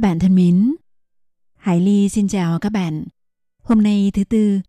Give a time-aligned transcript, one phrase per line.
[0.00, 0.74] Các bạn thân mến,
[1.56, 3.04] Hải Ly xin chào các bạn.
[3.62, 4.60] Hôm nay thứ Tư,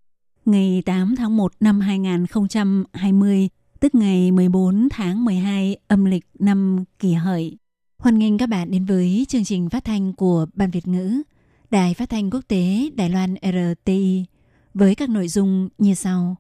[0.46, 3.50] ngày 8 tháng 1 năm 2020,
[3.80, 7.58] tức ngày 14 tháng 12 âm lịch năm kỷ hợi.
[7.98, 11.22] Hoan nghênh các bạn đến với chương trình phát thanh của Ban Việt ngữ,
[11.70, 14.26] Đài Phát thanh Quốc tế Đài Loan RTI
[14.74, 16.36] với các nội dung như sau.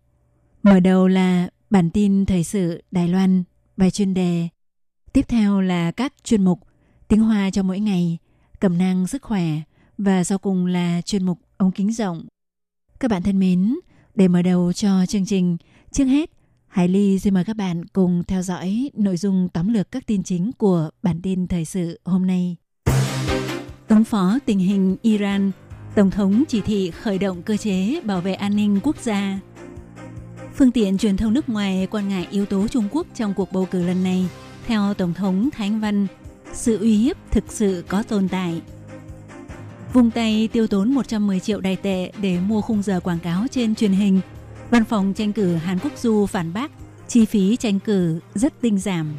[0.63, 3.43] Mở đầu là bản tin thời sự Đài Loan,
[3.77, 4.47] bài chuyên đề.
[5.13, 6.59] Tiếp theo là các chuyên mục
[7.07, 8.17] tiếng Hoa cho mỗi ngày,
[8.61, 9.45] cẩm năng sức khỏe
[9.97, 12.25] và sau cùng là chuyên mục ống kính rộng.
[12.99, 13.75] Các bạn thân mến,
[14.15, 15.57] để mở đầu cho chương trình,
[15.91, 16.31] trước hết,
[16.67, 20.23] Hải Ly xin mời các bạn cùng theo dõi nội dung tóm lược các tin
[20.23, 22.55] chính của bản tin thời sự hôm nay.
[23.87, 25.51] Ứng phó tình hình Iran,
[25.95, 29.39] Tổng thống chỉ thị khởi động cơ chế bảo vệ an ninh quốc gia.
[30.55, 33.67] Phương tiện truyền thông nước ngoài quan ngại yếu tố Trung Quốc trong cuộc bầu
[33.71, 34.27] cử lần này.
[34.67, 36.07] Theo Tổng thống Thánh Văn,
[36.53, 38.61] sự uy hiếp thực sự có tồn tại.
[39.93, 43.75] Vùng tay tiêu tốn 110 triệu đài tệ để mua khung giờ quảng cáo trên
[43.75, 44.21] truyền hình.
[44.69, 46.71] Văn phòng tranh cử Hàn Quốc Du phản bác,
[47.07, 49.15] chi phí tranh cử rất tinh giảm.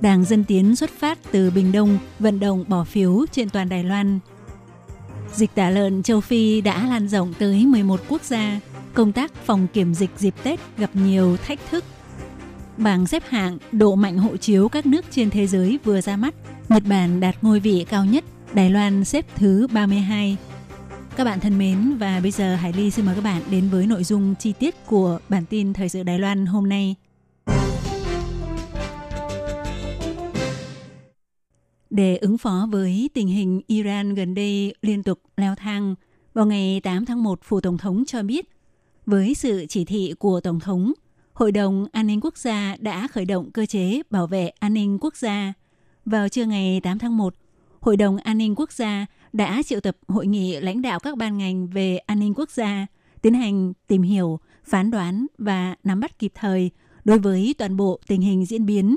[0.00, 3.84] Đảng Dân Tiến xuất phát từ Bình Đông vận động bỏ phiếu trên toàn Đài
[3.84, 4.18] Loan.
[5.34, 8.60] Dịch tả lợn châu Phi đã lan rộng tới 11 quốc gia.
[8.94, 11.84] Công tác phòng kiểm dịch dịp Tết gặp nhiều thách thức.
[12.82, 16.34] Bảng xếp hạng độ mạnh hộ chiếu các nước trên thế giới vừa ra mắt.
[16.68, 20.36] Nhật Bản đạt ngôi vị cao nhất, Đài Loan xếp thứ 32.
[21.16, 23.86] Các bạn thân mến và bây giờ Hải Ly xin mời các bạn đến với
[23.86, 26.94] nội dung chi tiết của bản tin thời sự Đài Loan hôm nay.
[31.90, 35.94] Để ứng phó với tình hình Iran gần đây liên tục leo thang,
[36.34, 38.48] vào ngày 8 tháng 1, Phủ Tổng thống cho biết,
[39.06, 40.92] với sự chỉ thị của Tổng thống,
[41.40, 44.98] Hội đồng An ninh Quốc gia đã khởi động cơ chế bảo vệ an ninh
[45.00, 45.52] quốc gia.
[46.04, 47.34] Vào trưa ngày 8 tháng 1,
[47.80, 51.38] Hội đồng An ninh Quốc gia đã triệu tập hội nghị lãnh đạo các ban
[51.38, 52.86] ngành về an ninh quốc gia,
[53.22, 56.70] tiến hành tìm hiểu, phán đoán và nắm bắt kịp thời
[57.04, 58.96] đối với toàn bộ tình hình diễn biến.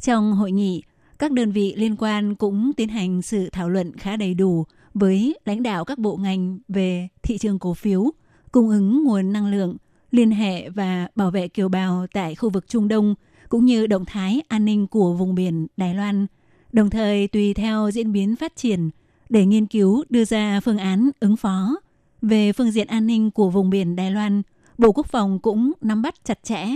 [0.00, 0.82] Trong hội nghị,
[1.18, 5.38] các đơn vị liên quan cũng tiến hành sự thảo luận khá đầy đủ với
[5.44, 8.10] lãnh đạo các bộ ngành về thị trường cổ phiếu,
[8.52, 9.76] cung ứng nguồn năng lượng,
[10.10, 13.14] liên hệ và bảo vệ kiều bào tại khu vực Trung Đông,
[13.48, 16.26] cũng như động thái an ninh của vùng biển Đài Loan,
[16.72, 18.90] đồng thời tùy theo diễn biến phát triển
[19.28, 21.76] để nghiên cứu đưa ra phương án ứng phó.
[22.22, 24.42] Về phương diện an ninh của vùng biển Đài Loan,
[24.78, 26.66] Bộ Quốc phòng cũng nắm bắt chặt chẽ,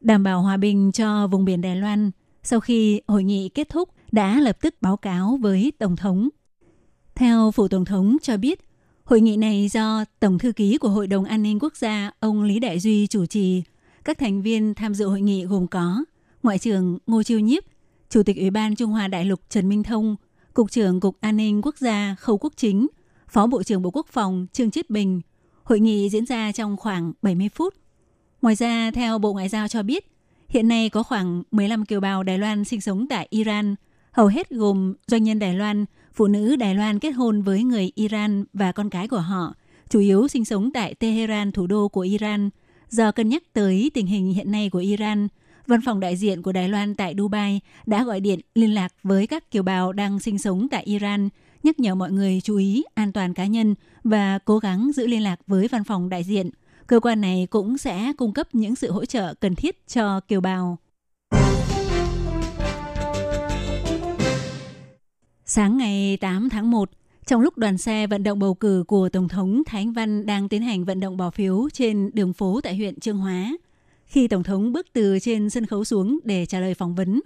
[0.00, 2.10] đảm bảo hòa bình cho vùng biển Đài Loan.
[2.42, 6.28] Sau khi hội nghị kết thúc, đã lập tức báo cáo với Tổng thống.
[7.14, 8.65] Theo Phủ Tổng thống cho biết,
[9.06, 12.42] Hội nghị này do Tổng thư ký của Hội đồng An ninh Quốc gia ông
[12.42, 13.62] Lý Đại Duy chủ trì.
[14.04, 16.04] Các thành viên tham dự hội nghị gồm có
[16.42, 17.62] Ngoại trưởng Ngô Chiêu Nhiếp,
[18.10, 20.16] Chủ tịch Ủy ban Trung Hoa Đại lục Trần Minh Thông,
[20.54, 22.86] Cục trưởng Cục An ninh Quốc gia Khâu Quốc Chính,
[23.28, 25.20] Phó Bộ trưởng Bộ Quốc phòng Trương Chiết Bình.
[25.62, 27.74] Hội nghị diễn ra trong khoảng 70 phút.
[28.42, 30.06] Ngoài ra, theo Bộ Ngoại giao cho biết,
[30.48, 33.74] hiện nay có khoảng 15 kiều bào Đài Loan sinh sống tại Iran,
[34.16, 35.84] hầu hết gồm doanh nhân Đài Loan,
[36.14, 39.54] phụ nữ Đài Loan kết hôn với người Iran và con cái của họ,
[39.88, 42.50] chủ yếu sinh sống tại Tehran, thủ đô của Iran.
[42.88, 45.28] Do cân nhắc tới tình hình hiện nay của Iran,
[45.66, 49.26] Văn phòng đại diện của Đài Loan tại Dubai đã gọi điện liên lạc với
[49.26, 51.28] các kiều bào đang sinh sống tại Iran,
[51.62, 55.22] nhắc nhở mọi người chú ý an toàn cá nhân và cố gắng giữ liên
[55.22, 56.50] lạc với văn phòng đại diện.
[56.86, 60.40] Cơ quan này cũng sẽ cung cấp những sự hỗ trợ cần thiết cho kiều
[60.40, 60.78] bào.
[65.48, 66.90] Sáng ngày 8 tháng 1,
[67.26, 70.62] trong lúc đoàn xe vận động bầu cử của Tổng thống Thái Văn đang tiến
[70.62, 73.56] hành vận động bỏ phiếu trên đường phố tại huyện Trương Hóa,
[74.06, 77.20] khi Tổng thống bước từ trên sân khấu xuống để trả lời phỏng vấn,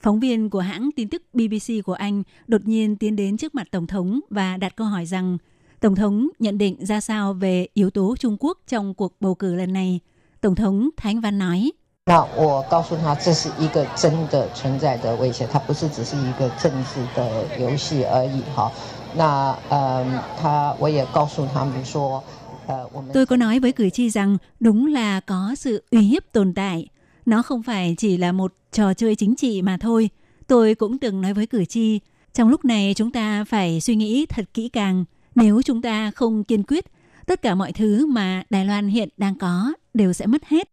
[0.00, 3.68] phóng viên của hãng tin tức BBC của Anh đột nhiên tiến đến trước mặt
[3.70, 5.38] Tổng thống và đặt câu hỏi rằng
[5.80, 9.54] Tổng thống nhận định ra sao về yếu tố Trung Quốc trong cuộc bầu cử
[9.54, 10.00] lần này.
[10.40, 11.72] Tổng thống Thái Văn nói,
[12.05, 18.71] 那我告诉他，这是一个真的存在的威胁，它不是只是一个政治的游戏而已哈。
[19.15, 20.03] 那呃，
[20.41, 22.23] 他我也告诉他们说，
[22.67, 26.87] 呃，我们 Tôi có nói với cử tri rằng đúng là có sự uy hiếp tồn tại.
[27.25, 30.09] Nó không phải chỉ là một trò chơi chính trị mà thôi.
[30.47, 31.99] Tôi cũng từng nói với cử tri,
[32.33, 35.05] Trong lúc này chúng ta phải suy nghĩ thật kỹ càng.
[35.35, 36.85] Nếu chúng ta không kiên quyết,
[37.25, 40.69] tất cả mọi thứ mà Đài Loan hiện đang có đều sẽ mất hết.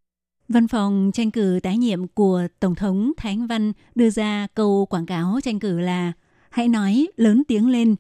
[0.54, 4.86] Văn phòng tranh cử tái nhiệm của Tổng thống Thái Anh Văn đưa ra câu
[4.86, 6.14] quảng cáo tranh cử là
[6.50, 7.96] Hãy nói lớn tiếng lên.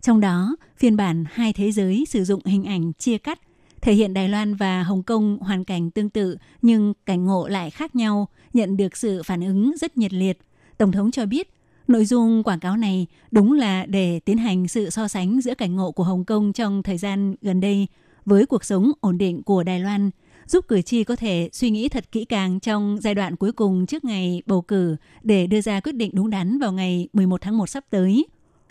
[0.00, 3.40] Trong đó, phiên bản hai thế giới sử dụng hình ảnh chia cắt,
[3.80, 7.70] thể hiện Đài Loan và Hồng Kông hoàn cảnh tương tự nhưng cảnh ngộ lại
[7.70, 10.38] khác nhau, nhận được sự phản ứng rất nhiệt liệt.
[10.78, 11.50] Tổng thống cho biết,
[11.88, 15.76] nội dung quảng cáo này đúng là để tiến hành sự so sánh giữa cảnh
[15.76, 17.86] ngộ của Hồng Kông trong thời gian gần đây
[18.24, 20.10] với cuộc sống ổn định của Đài Loan–
[20.48, 23.86] giúp cử tri có thể suy nghĩ thật kỹ càng trong giai đoạn cuối cùng
[23.86, 27.58] trước ngày bầu cử để đưa ra quyết định đúng đắn vào ngày 11 tháng
[27.58, 28.26] 1 sắp tới.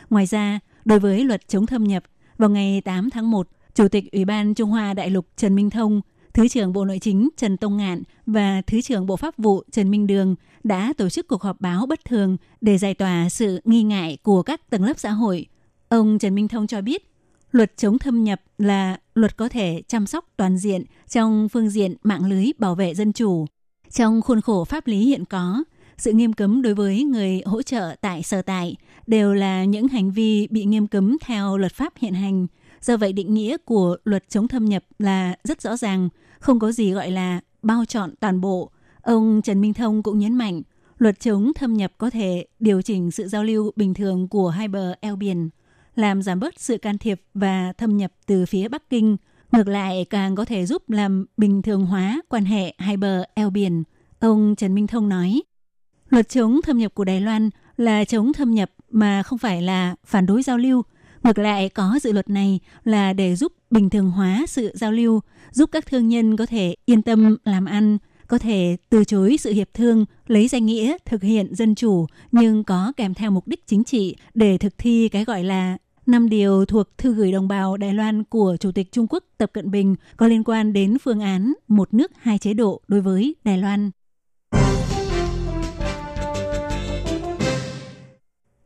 [0.09, 2.03] Ngoài ra, đối với luật chống thâm nhập,
[2.37, 5.69] vào ngày 8 tháng 1, Chủ tịch Ủy ban Trung Hoa Đại lục Trần Minh
[5.69, 6.01] Thông,
[6.33, 9.91] Thứ trưởng Bộ Nội chính Trần Tông Ngạn và Thứ trưởng Bộ Pháp vụ Trần
[9.91, 13.83] Minh Đường đã tổ chức cuộc họp báo bất thường để giải tỏa sự nghi
[13.83, 15.45] ngại của các tầng lớp xã hội.
[15.89, 17.06] Ông Trần Minh Thông cho biết,
[17.51, 21.95] Luật chống thâm nhập là luật có thể chăm sóc toàn diện trong phương diện
[22.03, 23.45] mạng lưới bảo vệ dân chủ.
[23.91, 25.63] Trong khuôn khổ pháp lý hiện có,
[25.97, 28.75] sự nghiêm cấm đối với người hỗ trợ tại sở tại
[29.07, 32.47] đều là những hành vi bị nghiêm cấm theo luật pháp hiện hành.
[32.81, 36.09] Do vậy định nghĩa của luật chống thâm nhập là rất rõ ràng,
[36.39, 38.71] không có gì gọi là bao trọn toàn bộ.
[39.01, 40.61] Ông Trần Minh Thông cũng nhấn mạnh,
[40.97, 44.67] luật chống thâm nhập có thể điều chỉnh sự giao lưu bình thường của hai
[44.67, 45.49] bờ eo biển
[45.97, 49.17] làm giảm bớt sự can thiệp và thâm nhập từ phía Bắc Kinh.
[49.51, 53.49] Ngược lại càng có thể giúp làm bình thường hóa quan hệ hai bờ eo
[53.49, 53.83] biển.
[54.19, 55.41] Ông Trần Minh Thông nói,
[56.09, 59.95] luật chống thâm nhập của Đài Loan là chống thâm nhập mà không phải là
[60.05, 60.81] phản đối giao lưu.
[61.23, 65.21] Ngược lại có dự luật này là để giúp bình thường hóa sự giao lưu,
[65.51, 67.97] giúp các thương nhân có thể yên tâm làm ăn,
[68.27, 72.63] có thể từ chối sự hiệp thương, lấy danh nghĩa thực hiện dân chủ nhưng
[72.63, 75.77] có kèm theo mục đích chính trị để thực thi cái gọi là
[76.07, 79.49] năm điều thuộc thư gửi đồng bào Đài Loan của Chủ tịch Trung Quốc Tập
[79.53, 83.35] Cận Bình có liên quan đến phương án một nước hai chế độ đối với
[83.43, 83.91] Đài Loan.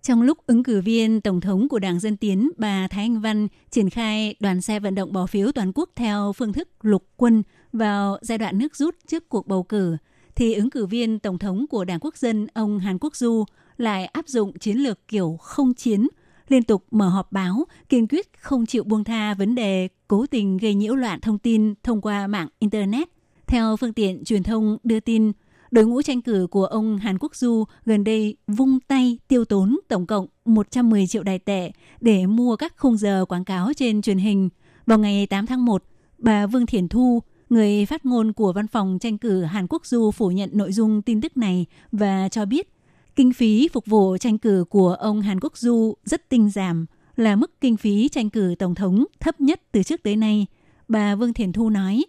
[0.01, 3.47] Trong lúc ứng cử viên Tổng thống của Đảng Dân Tiến bà Thái Anh Văn
[3.69, 7.43] triển khai đoàn xe vận động bỏ phiếu toàn quốc theo phương thức lục quân
[7.73, 9.97] vào giai đoạn nước rút trước cuộc bầu cử,
[10.35, 13.45] thì ứng cử viên Tổng thống của Đảng Quốc dân ông Hàn Quốc Du
[13.77, 16.07] lại áp dụng chiến lược kiểu không chiến–
[16.51, 20.57] liên tục mở họp báo, kiên quyết không chịu buông tha vấn đề cố tình
[20.57, 23.09] gây nhiễu loạn thông tin thông qua mạng Internet.
[23.47, 25.31] Theo phương tiện truyền thông đưa tin,
[25.71, 29.79] đội ngũ tranh cử của ông Hàn Quốc Du gần đây vung tay tiêu tốn
[29.87, 31.71] tổng cộng 110 triệu đài tệ
[32.01, 34.49] để mua các khung giờ quảng cáo trên truyền hình.
[34.85, 35.83] Vào ngày 8 tháng 1,
[36.17, 40.11] bà Vương Thiển Thu, người phát ngôn của văn phòng tranh cử Hàn Quốc Du
[40.11, 42.67] phủ nhận nội dung tin tức này và cho biết
[43.15, 46.85] Kinh phí phục vụ tranh cử của ông Hàn Quốc Du rất tinh giảm,
[47.15, 50.45] là mức kinh phí tranh cử tổng thống thấp nhất từ trước tới nay.
[50.87, 52.05] Bà Vương Thiền Thu nói.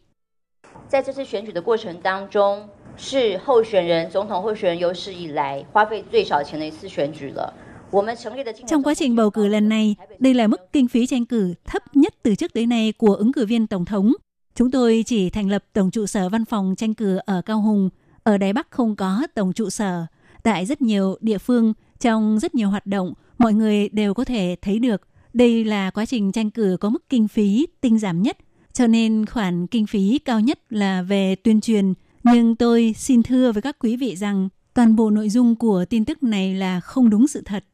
[8.67, 11.83] Trong quá trình bầu cử lần này, đây là mức kinh phí tranh cử thấp
[11.97, 14.13] nhất từ trước tới nay của ứng cử viên tổng thống.
[14.55, 17.91] Chúng tôi chỉ thành lập tổng trụ sở văn phòng tranh cử ở Cao Hùng.
[18.23, 20.07] Ở Đài Bắc không có tổng trụ sở.
[20.43, 24.57] Tại rất nhiều địa phương, trong rất nhiều hoạt động, mọi người đều có thể
[24.63, 25.03] thấy được
[25.33, 28.39] đây là quá trình tranh cử có mức kinh phí tinh giảm nhất,
[28.73, 31.95] cho nên khoản kinh phí cao nhất là về tuyên truyền.
[32.25, 36.05] Nhưng tôi xin thưa với các quý vị rằng toàn bộ nội dung của tin
[36.05, 37.65] tức này là không đúng sự thật.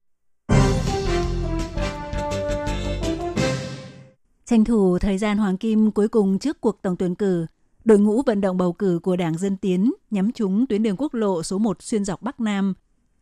[4.45, 7.47] Tranh thủ thời gian hoàng kim cuối cùng trước cuộc tổng tuyển cử,
[7.89, 11.15] Đội ngũ vận động bầu cử của Đảng Dân Tiến nhắm trúng tuyến đường quốc
[11.15, 12.75] lộ số 1 xuyên dọc Bắc Nam,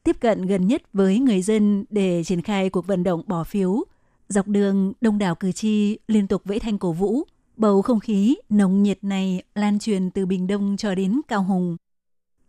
[0.05, 3.85] tiếp cận gần nhất với người dân để triển khai cuộc vận động bỏ phiếu.
[4.29, 7.23] Dọc đường, đông đảo cử tri liên tục vẫy thanh cổ vũ.
[7.57, 11.77] Bầu không khí nồng nhiệt này lan truyền từ Bình Đông cho đến Cao Hùng.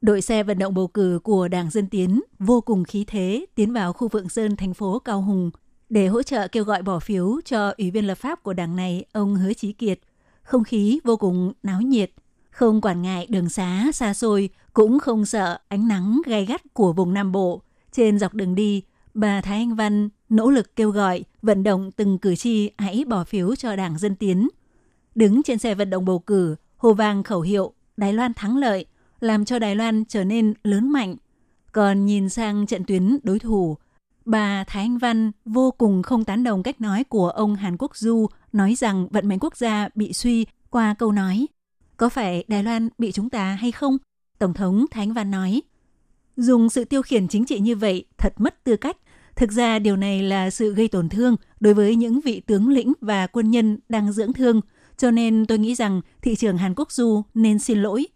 [0.01, 3.73] Đội xe vận động bầu cử của Đảng Dân Tiến vô cùng khí thế tiến
[3.73, 5.51] vào khu Vượng Sơn, thành phố Cao Hùng
[5.89, 9.05] để hỗ trợ kêu gọi bỏ phiếu cho Ủy viên lập pháp của đảng này,
[9.13, 9.99] ông Hứa Chí Kiệt
[10.47, 12.11] không khí vô cùng náo nhiệt,
[12.49, 16.93] không quản ngại đường xá xa xôi, cũng không sợ ánh nắng gay gắt của
[16.93, 17.61] vùng Nam Bộ.
[17.91, 22.17] Trên dọc đường đi, bà Thái Anh Văn nỗ lực kêu gọi, vận động từng
[22.17, 24.47] cử tri hãy bỏ phiếu cho Đảng Dân Tiến.
[25.15, 28.85] Đứng trên xe vận động bầu cử, hồ vang khẩu hiệu Đài Loan thắng lợi,
[29.19, 31.15] làm cho Đài Loan trở nên lớn mạnh.
[31.71, 33.77] Còn nhìn sang trận tuyến đối thủ,
[34.25, 37.97] bà Thái Anh Văn vô cùng không tán đồng cách nói của ông Hàn Quốc
[37.97, 41.47] Du nói rằng vận mệnh quốc gia bị suy qua câu nói
[41.97, 43.97] có phải Đài Loan bị chúng ta hay không?
[44.39, 45.61] Tổng thống Thánh Văn nói
[46.37, 48.97] dùng sự tiêu khiển chính trị như vậy thật mất tư cách.
[49.35, 52.93] Thực ra điều này là sự gây tổn thương đối với những vị tướng lĩnh
[53.01, 54.61] và quân nhân đang dưỡng thương,
[54.97, 58.07] cho nên tôi nghĩ rằng thị trường Hàn Quốc Du nên xin lỗi.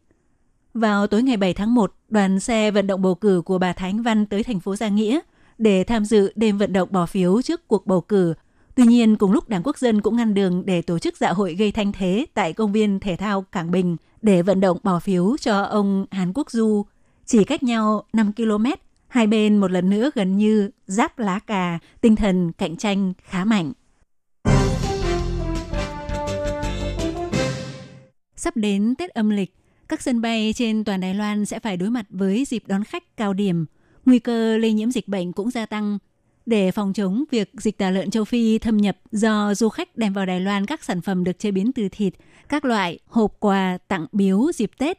[0.73, 4.01] Vào tối ngày 7 tháng 1, đoàn xe vận động bầu cử của bà Thánh
[4.01, 5.19] Văn tới thành phố Gia Nghĩa
[5.57, 8.33] để tham dự đêm vận động bỏ phiếu trước cuộc bầu cử.
[8.75, 11.55] Tuy nhiên, cùng lúc Đảng Quốc dân cũng ngăn đường để tổ chức dạ hội
[11.55, 15.37] gây thanh thế tại công viên thể thao Cảng Bình để vận động bỏ phiếu
[15.37, 16.85] cho ông Hàn Quốc Du.
[17.25, 18.65] Chỉ cách nhau 5 km,
[19.07, 23.45] hai bên một lần nữa gần như giáp lá cà, tinh thần cạnh tranh khá
[23.45, 23.71] mạnh.
[28.35, 29.55] Sắp đến Tết âm lịch,
[29.87, 33.17] các sân bay trên toàn Đài Loan sẽ phải đối mặt với dịp đón khách
[33.17, 33.65] cao điểm.
[34.05, 35.97] Nguy cơ lây nhiễm dịch bệnh cũng gia tăng.
[36.45, 40.13] Để phòng chống việc dịch tả lợn châu Phi thâm nhập do du khách đem
[40.13, 42.13] vào Đài Loan các sản phẩm được chế biến từ thịt,
[42.49, 44.97] các loại hộp quà tặng biếu dịp Tết,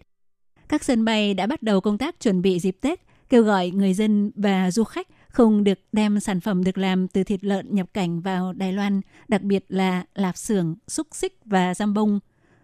[0.69, 3.95] các sân bay đã bắt đầu công tác chuẩn bị dịp Tết, kêu gọi người
[3.95, 7.87] dân và du khách không được đem sản phẩm được làm từ thịt lợn nhập
[7.95, 12.21] cảnh vào Đài Loan, đặc biệt là lạp xưởng, xúc xích và giam bông.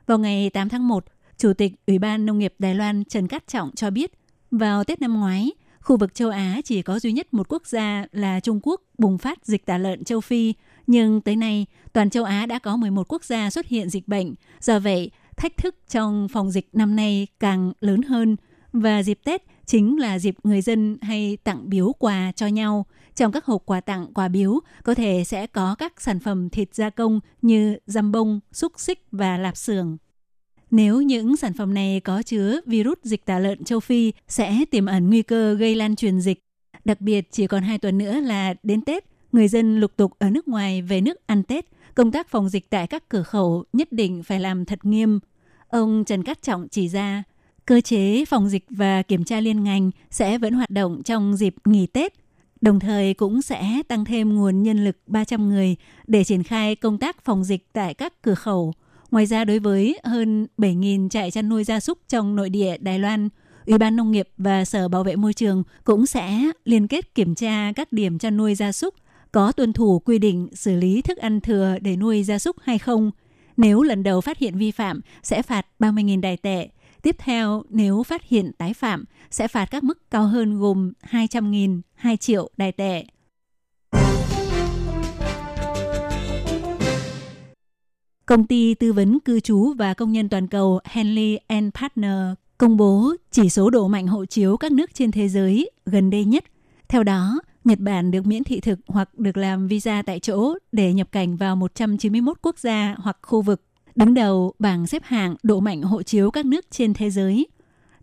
[0.06, 1.04] Vào ngày 8 tháng 1,
[1.36, 4.12] Chủ tịch Ủy ban Nông nghiệp Đài Loan Trần Cát Trọng cho biết,
[4.50, 5.50] vào Tết năm ngoái,
[5.88, 9.18] khu vực châu Á chỉ có duy nhất một quốc gia là Trung Quốc bùng
[9.18, 10.54] phát dịch tả lợn châu Phi,
[10.86, 14.34] nhưng tới nay, toàn châu Á đã có 11 quốc gia xuất hiện dịch bệnh.
[14.60, 18.36] Do vậy, thách thức trong phòng dịch năm nay càng lớn hơn
[18.72, 22.86] và dịp Tết chính là dịp người dân hay tặng biếu quà cho nhau.
[23.16, 26.74] Trong các hộp quà tặng, quà biếu có thể sẽ có các sản phẩm thịt
[26.74, 29.96] gia công như dăm bông, xúc xích và lạp xưởng.
[30.70, 34.86] Nếu những sản phẩm này có chứa virus dịch tả lợn châu Phi sẽ tiềm
[34.86, 36.40] ẩn nguy cơ gây lan truyền dịch.
[36.84, 40.30] Đặc biệt chỉ còn hai tuần nữa là đến Tết, người dân lục tục ở
[40.30, 43.92] nước ngoài về nước ăn Tết, công tác phòng dịch tại các cửa khẩu nhất
[43.92, 45.18] định phải làm thật nghiêm.
[45.68, 47.22] Ông Trần Cát Trọng chỉ ra,
[47.66, 51.54] cơ chế phòng dịch và kiểm tra liên ngành sẽ vẫn hoạt động trong dịp
[51.64, 52.12] nghỉ Tết,
[52.60, 56.98] đồng thời cũng sẽ tăng thêm nguồn nhân lực 300 người để triển khai công
[56.98, 58.72] tác phòng dịch tại các cửa khẩu.
[59.10, 62.98] Ngoài ra đối với hơn 7.000 trại chăn nuôi gia súc trong nội địa Đài
[62.98, 63.28] Loan,
[63.66, 67.34] Ủy ban Nông nghiệp và Sở Bảo vệ Môi trường cũng sẽ liên kết kiểm
[67.34, 68.94] tra các điểm chăn nuôi gia súc
[69.32, 72.78] có tuân thủ quy định xử lý thức ăn thừa để nuôi gia súc hay
[72.78, 73.10] không.
[73.56, 76.68] Nếu lần đầu phát hiện vi phạm sẽ phạt 30.000 đài tệ.
[77.02, 81.80] Tiếp theo, nếu phát hiện tái phạm sẽ phạt các mức cao hơn gồm 200.000,
[81.94, 83.04] 2 triệu đài tệ.
[88.28, 92.76] Công ty tư vấn cư trú và công nhân toàn cầu Henley and Partner công
[92.76, 96.44] bố chỉ số độ mạnh hộ chiếu các nước trên thế giới gần đây nhất.
[96.88, 100.92] Theo đó, Nhật Bản được miễn thị thực hoặc được làm visa tại chỗ để
[100.92, 103.62] nhập cảnh vào 191 quốc gia hoặc khu vực.
[103.94, 107.46] Đứng đầu bảng xếp hạng độ mạnh hộ chiếu các nước trên thế giới.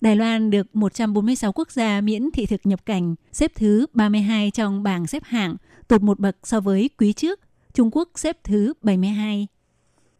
[0.01, 4.83] Đài Loan được 146 quốc gia miễn thị thực nhập cảnh, xếp thứ 32 trong
[4.83, 5.55] bảng xếp hạng,
[5.87, 7.39] tụt một bậc so với quý trước.
[7.73, 9.47] Trung Quốc xếp thứ 72.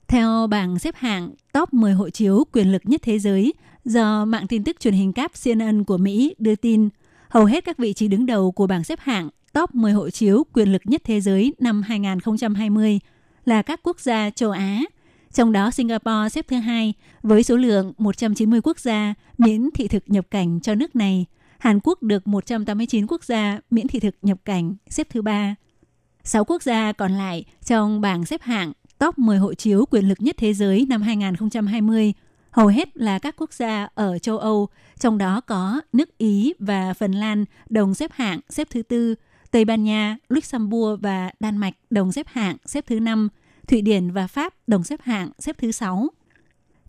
[0.07, 3.53] Theo bảng xếp hạng top 10 hộ chiếu quyền lực nhất thế giới
[3.85, 6.89] do mạng tin tức truyền hình cáp CNN của Mỹ đưa tin,
[7.29, 10.43] hầu hết các vị trí đứng đầu của bảng xếp hạng top 10 hộ chiếu
[10.53, 12.99] quyền lực nhất thế giới năm 2020
[13.45, 14.81] là các quốc gia châu Á.
[15.33, 16.93] Trong đó Singapore xếp thứ hai
[17.23, 21.25] với số lượng 190 quốc gia miễn thị thực nhập cảnh cho nước này.
[21.57, 25.55] Hàn Quốc được 189 quốc gia miễn thị thực nhập cảnh xếp thứ ba.
[26.23, 30.21] Sáu quốc gia còn lại trong bảng xếp hạng top 10 hộ chiếu quyền lực
[30.21, 32.13] nhất thế giới năm 2020
[32.55, 34.67] hầu hết là các quốc gia ở châu Âu,
[34.99, 39.15] trong đó có nước Ý và Phần Lan đồng xếp hạng xếp thứ tư,
[39.51, 43.29] Tây Ban Nha, Luxembourg và Đan Mạch đồng xếp hạng xếp thứ năm,
[43.67, 46.07] Thụy Điển và Pháp đồng xếp hạng xếp thứ sáu.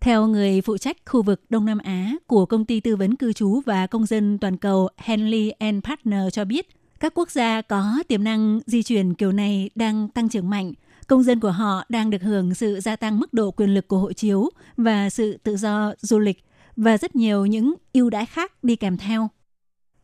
[0.00, 3.32] Theo người phụ trách khu vực Đông Nam Á của công ty tư vấn cư
[3.32, 6.68] trú và công dân toàn cầu Henley and Partner cho biết,
[7.00, 10.72] các quốc gia có tiềm năng di chuyển kiểu này đang tăng trưởng mạnh–
[11.06, 13.98] công dân của họ đang được hưởng sự gia tăng mức độ quyền lực của
[13.98, 16.44] hộ chiếu và sự tự do du lịch
[16.76, 19.28] và rất nhiều những ưu đãi khác đi kèm theo.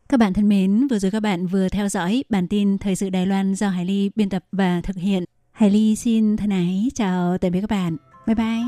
[0.09, 3.09] Các bạn thân mến, vừa rồi các bạn vừa theo dõi bản tin Thời sự
[3.09, 5.23] Đài Loan do Hải Ly biên tập và thực hiện.
[5.51, 7.97] Hải Ly xin thân ái chào tạm biệt các bạn.
[8.27, 8.63] Bye bye.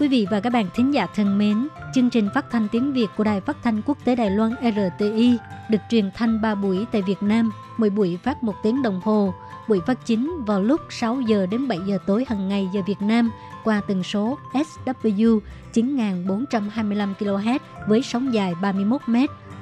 [0.00, 3.06] Quý vị và các bạn thính giả thân mến, chương trình phát thanh tiếng Việt
[3.16, 5.36] của Đài Phát thanh Quốc tế Đài Loan RTI
[5.70, 9.34] được truyền thanh 3 buổi tại Việt Nam, mỗi buổi phát một tiếng đồng hồ.
[9.68, 13.02] Buổi phát chính vào lúc 6 giờ đến 7 giờ tối hàng ngày giờ Việt
[13.02, 13.30] Nam
[13.64, 15.40] qua tần số SW
[15.72, 19.16] 9425 kHz với sóng dài 31 m.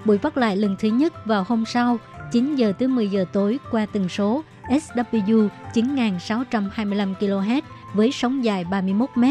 [0.04, 1.98] Buổi phát lại lần thứ nhất vào hôm sau
[2.32, 7.62] 9 giờ tới 10 giờ tối qua tần số SW 9625 kHz
[7.94, 9.24] với sóng dài 31 m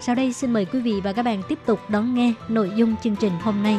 [0.00, 2.94] sau đây xin mời quý vị và các bạn tiếp tục đón nghe nội dung
[3.02, 3.78] chương trình hôm nay.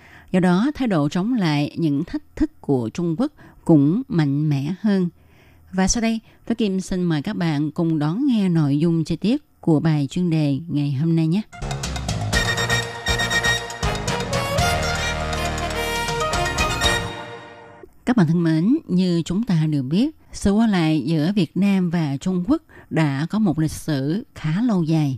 [0.31, 3.31] Do đó, thái độ chống lại những thách thức của Trung Quốc
[3.65, 5.09] cũng mạnh mẽ hơn.
[5.71, 9.15] Và sau đây, tôi Kim xin mời các bạn cùng đón nghe nội dung chi
[9.15, 11.41] tiết của bài chuyên đề ngày hôm nay nhé.
[18.05, 21.89] Các bạn thân mến, như chúng ta đều biết, sự qua lại giữa Việt Nam
[21.89, 25.17] và Trung Quốc đã có một lịch sử khá lâu dài.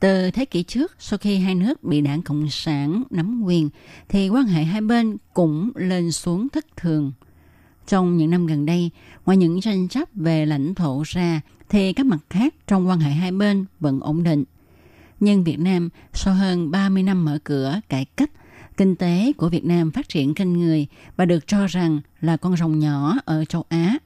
[0.00, 3.70] Từ thế kỷ trước, sau khi hai nước bị đảng Cộng sản nắm quyền,
[4.08, 7.12] thì quan hệ hai bên cũng lên xuống thất thường.
[7.86, 8.90] Trong những năm gần đây,
[9.26, 13.10] ngoài những tranh chấp về lãnh thổ ra, thì các mặt khác trong quan hệ
[13.10, 14.44] hai bên vẫn ổn định.
[15.20, 18.30] Nhưng Việt Nam sau hơn 30 năm mở cửa cải cách
[18.76, 20.86] kinh tế của Việt Nam phát triển kinh người
[21.16, 23.98] và được cho rằng là con rồng nhỏ ở châu Á.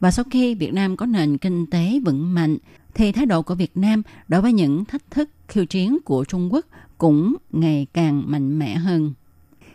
[0.00, 2.56] Và sau khi Việt Nam có nền kinh tế vững mạnh,
[2.94, 6.52] thì thái độ của Việt Nam đối với những thách thức khiêu chiến của Trung
[6.52, 6.66] Quốc
[6.98, 9.12] cũng ngày càng mạnh mẽ hơn.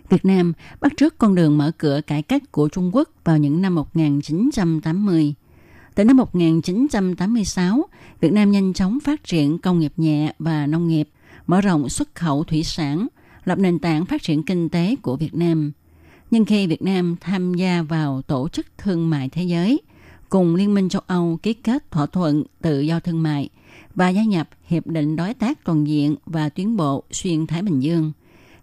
[0.09, 3.61] Việt Nam bắt trước con đường mở cửa cải cách của Trung Quốc vào những
[3.61, 5.33] năm 1980.
[5.95, 7.85] Từ năm 1986,
[8.19, 11.09] Việt Nam nhanh chóng phát triển công nghiệp nhẹ và nông nghiệp,
[11.47, 13.07] mở rộng xuất khẩu thủy sản,
[13.45, 15.71] lập nền tảng phát triển kinh tế của Việt Nam.
[16.31, 19.81] Nhưng khi Việt Nam tham gia vào Tổ chức Thương mại Thế giới,
[20.35, 23.49] cùng Liên minh châu Âu ký kết thỏa thuận tự do thương mại
[23.95, 27.79] và gia nhập Hiệp định Đối tác Toàn diện và Tuyến bộ Xuyên Thái Bình
[27.79, 28.11] Dương,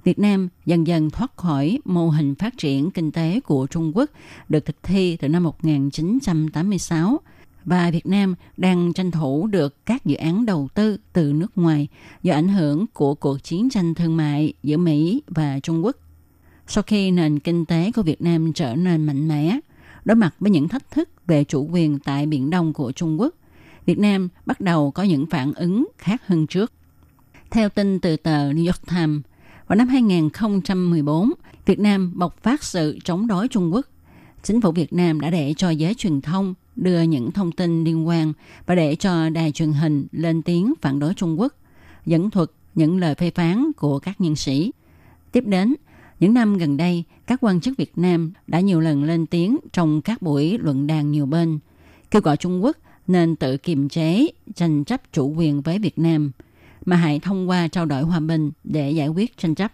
[0.05, 4.11] Việt Nam dần dần thoát khỏi mô hình phát triển kinh tế của Trung Quốc
[4.49, 7.21] được thực thi từ năm 1986
[7.65, 11.89] và Việt Nam đang tranh thủ được các dự án đầu tư từ nước ngoài
[12.23, 15.97] do ảnh hưởng của cuộc chiến tranh thương mại giữa Mỹ và Trung Quốc.
[16.67, 19.59] Sau khi nền kinh tế của Việt Nam trở nên mạnh mẽ,
[20.05, 23.35] đối mặt với những thách thức về chủ quyền tại Biển Đông của Trung Quốc,
[23.87, 26.73] Việt Nam bắt đầu có những phản ứng khác hơn trước.
[27.51, 29.21] Theo tin từ tờ New York Times,
[29.67, 31.33] vào năm 2014,
[31.67, 33.87] Việt Nam bộc phát sự chống đối Trung Quốc.
[34.43, 38.09] Chính phủ Việt Nam đã để cho giới truyền thông đưa những thông tin liên
[38.09, 38.33] quan
[38.67, 41.55] và để cho đài truyền hình lên tiếng phản đối Trung Quốc,
[42.07, 44.73] dẫn thuật những lời phê phán của các nhân sĩ.
[45.33, 45.75] Tiếp đến,
[46.23, 50.03] những năm gần đây, các quan chức Việt Nam đã nhiều lần lên tiếng trong
[50.03, 51.59] các buổi luận đàn nhiều bên,
[52.11, 56.33] kêu gọi Trung Quốc nên tự kiềm chế tranh chấp chủ quyền với Việt Nam,
[56.85, 59.73] mà hãy thông qua trao đổi hòa bình để giải quyết tranh chấp.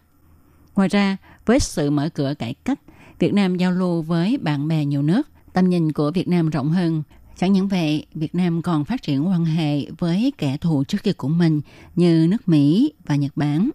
[0.77, 2.81] Ngoài ra, với sự mở cửa cải cách,
[3.19, 6.71] Việt Nam giao lưu với bạn bè nhiều nước, tầm nhìn của Việt Nam rộng
[6.71, 7.03] hơn.
[7.37, 11.13] Chẳng những vậy, Việt Nam còn phát triển quan hệ với kẻ thù trước kia
[11.13, 11.61] của mình
[11.97, 13.71] như nước Mỹ và Nhật Bản.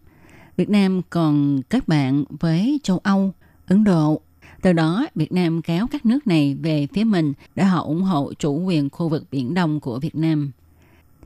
[0.57, 3.33] Việt Nam còn kết bạn với châu Âu,
[3.67, 4.21] Ấn Độ.
[4.61, 8.33] Từ đó, Việt Nam kéo các nước này về phía mình để họ ủng hộ
[8.33, 10.51] chủ quyền khu vực Biển Đông của Việt Nam.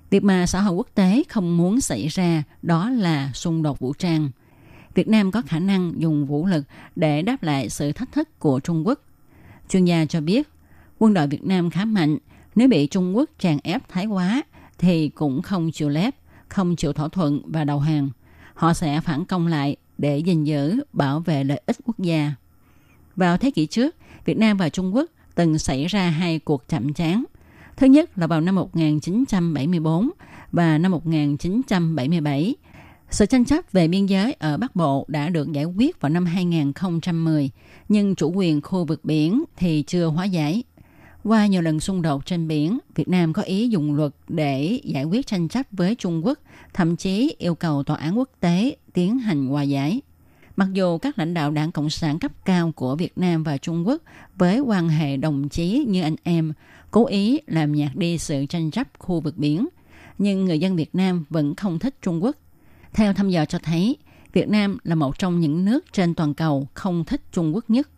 [0.09, 3.93] Việc mà xã hội quốc tế không muốn xảy ra đó là xung đột vũ
[3.93, 4.29] trang.
[4.93, 8.59] Việt Nam có khả năng dùng vũ lực để đáp lại sự thách thức của
[8.59, 9.01] Trung Quốc.
[9.69, 10.49] Chuyên gia cho biết,
[10.99, 12.17] quân đội Việt Nam khá mạnh,
[12.55, 14.43] nếu bị Trung Quốc tràn ép thái quá
[14.77, 16.15] thì cũng không chịu lép,
[16.47, 18.09] không chịu thỏa thuận và đầu hàng.
[18.57, 22.33] Họ sẽ phản công lại để gìn giữ, bảo vệ lợi ích quốc gia.
[23.15, 26.93] Vào thế kỷ trước, Việt Nam và Trung Quốc từng xảy ra hai cuộc chạm
[26.93, 27.23] trán.
[27.77, 30.09] Thứ nhất là vào năm 1974
[30.51, 32.55] và năm 1977.
[33.09, 36.25] Sự tranh chấp về biên giới ở Bắc Bộ đã được giải quyết vào năm
[36.25, 37.49] 2010,
[37.89, 40.63] nhưng chủ quyền khu vực biển thì chưa hóa giải.
[41.27, 45.03] Qua nhiều lần xung đột trên biển, Việt Nam có ý dùng luật để giải
[45.03, 46.39] quyết tranh chấp với Trung Quốc,
[46.73, 50.01] thậm chí yêu cầu Tòa án quốc tế tiến hành hòa giải.
[50.55, 53.87] Mặc dù các lãnh đạo đảng Cộng sản cấp cao của Việt Nam và Trung
[53.87, 54.01] Quốc
[54.35, 56.53] với quan hệ đồng chí như anh em,
[56.91, 59.67] cố ý làm nhạt đi sự tranh chấp khu vực biển,
[60.17, 62.35] nhưng người dân Việt Nam vẫn không thích Trung Quốc.
[62.93, 63.97] Theo thăm dò cho thấy,
[64.33, 67.89] Việt Nam là một trong những nước trên toàn cầu không thích Trung Quốc nhất.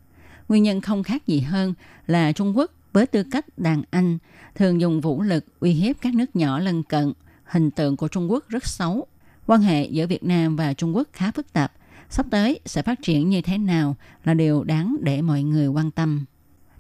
[0.50, 1.74] Nguyên nhân không khác gì hơn
[2.08, 4.18] là Trung Quốc với tư cách đàn anh
[4.56, 7.14] thường dùng vũ lực uy hiếp các nước nhỏ lân cận.
[7.46, 9.08] Hình tượng của Trung Quốc rất xấu.
[9.48, 11.72] Quan hệ giữa Việt Nam và Trung Quốc khá phức tạp.
[12.10, 15.92] Sắp tới sẽ phát triển như thế nào là điều đáng để mọi người quan
[15.92, 16.26] tâm.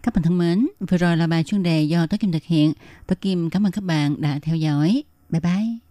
[0.03, 2.73] Các bạn thân mến, vừa rồi là bài chuyên đề do Tố Kim thực hiện.
[3.08, 5.03] Tố Kim cảm ơn các bạn đã theo dõi.
[5.29, 5.88] Bye bye.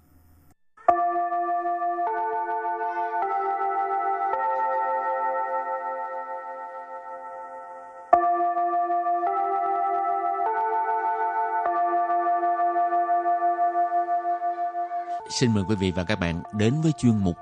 [15.30, 17.36] Xin mời quý vị và các bạn đến với chuyên mục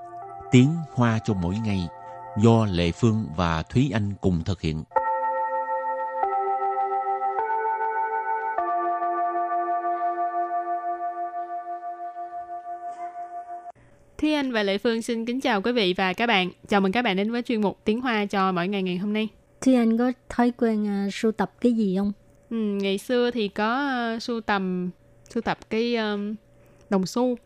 [0.51, 1.88] Tiếng Hoa cho mỗi ngày
[2.42, 4.85] do Lệ Phương và Thúy Anh cùng thực hiện.
[14.18, 16.51] Thúy Anh và Lệ Phương xin kính chào quý vị và các bạn.
[16.68, 19.12] Chào mừng các bạn đến với chuyên mục Tiếng Hoa cho mỗi ngày ngày hôm
[19.12, 19.29] nay.
[19.61, 22.12] Thúy Anh có thói quen uh, sưu tập cái gì không?
[22.51, 24.90] Ừ, ngày xưa thì có uh, sưu tầm
[25.31, 26.35] sưu tập cái um,
[26.90, 27.37] đồng xu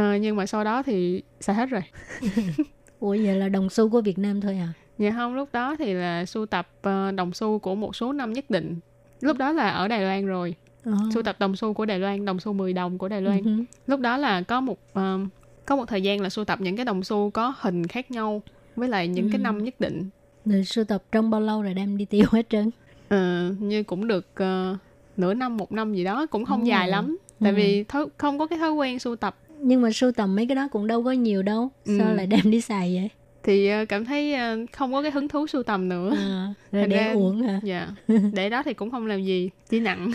[0.00, 1.82] uh, nhưng mà sau đó thì xài hết rồi.
[3.00, 4.68] Ủa vậy là đồng xu của Việt Nam thôi à?
[4.98, 8.32] Dạ không, lúc đó thì là sưu tập uh, đồng xu của một số năm
[8.32, 8.76] nhất định.
[9.20, 10.54] Lúc đó là ở Đài Loan rồi.
[10.90, 10.94] Oh.
[11.14, 13.40] Sưu tập đồng xu của Đài Loan, đồng xu 10 đồng của Đài Loan.
[13.40, 13.64] Uh-huh.
[13.86, 15.28] Lúc đó là có một uh,
[15.66, 18.42] có một thời gian là sưu tập những cái đồng xu có hình khác nhau
[18.76, 19.42] với lại những cái Ừ.
[19.42, 20.08] năm nhất định.
[20.44, 22.70] Rồi sưu tập trong bao lâu rồi đem đi tiêu hết trơn?
[23.08, 24.76] Ờ, như cũng được ờ,
[25.16, 26.66] nửa năm một năm gì đó cũng không Ồ.
[26.66, 27.56] dài lắm tại Ừ.
[27.56, 30.55] vì thói, không có cái thói quen sưu tập Nhưng mà sưu tầm mấy cái
[30.55, 31.69] đó cũng đâu có nhiều đâu.
[31.85, 32.15] Sao Ừ.
[32.15, 33.09] lại đem đi xài vậy?
[33.43, 36.81] thì ờ, cảm thấy ờ, không có cái hứng thú sưu tầm nữa À, rồi
[36.81, 37.59] Thành để ra- uổng hả?
[37.63, 37.87] dạ
[38.33, 40.11] để đó thì cũng không làm gì chỉ nặng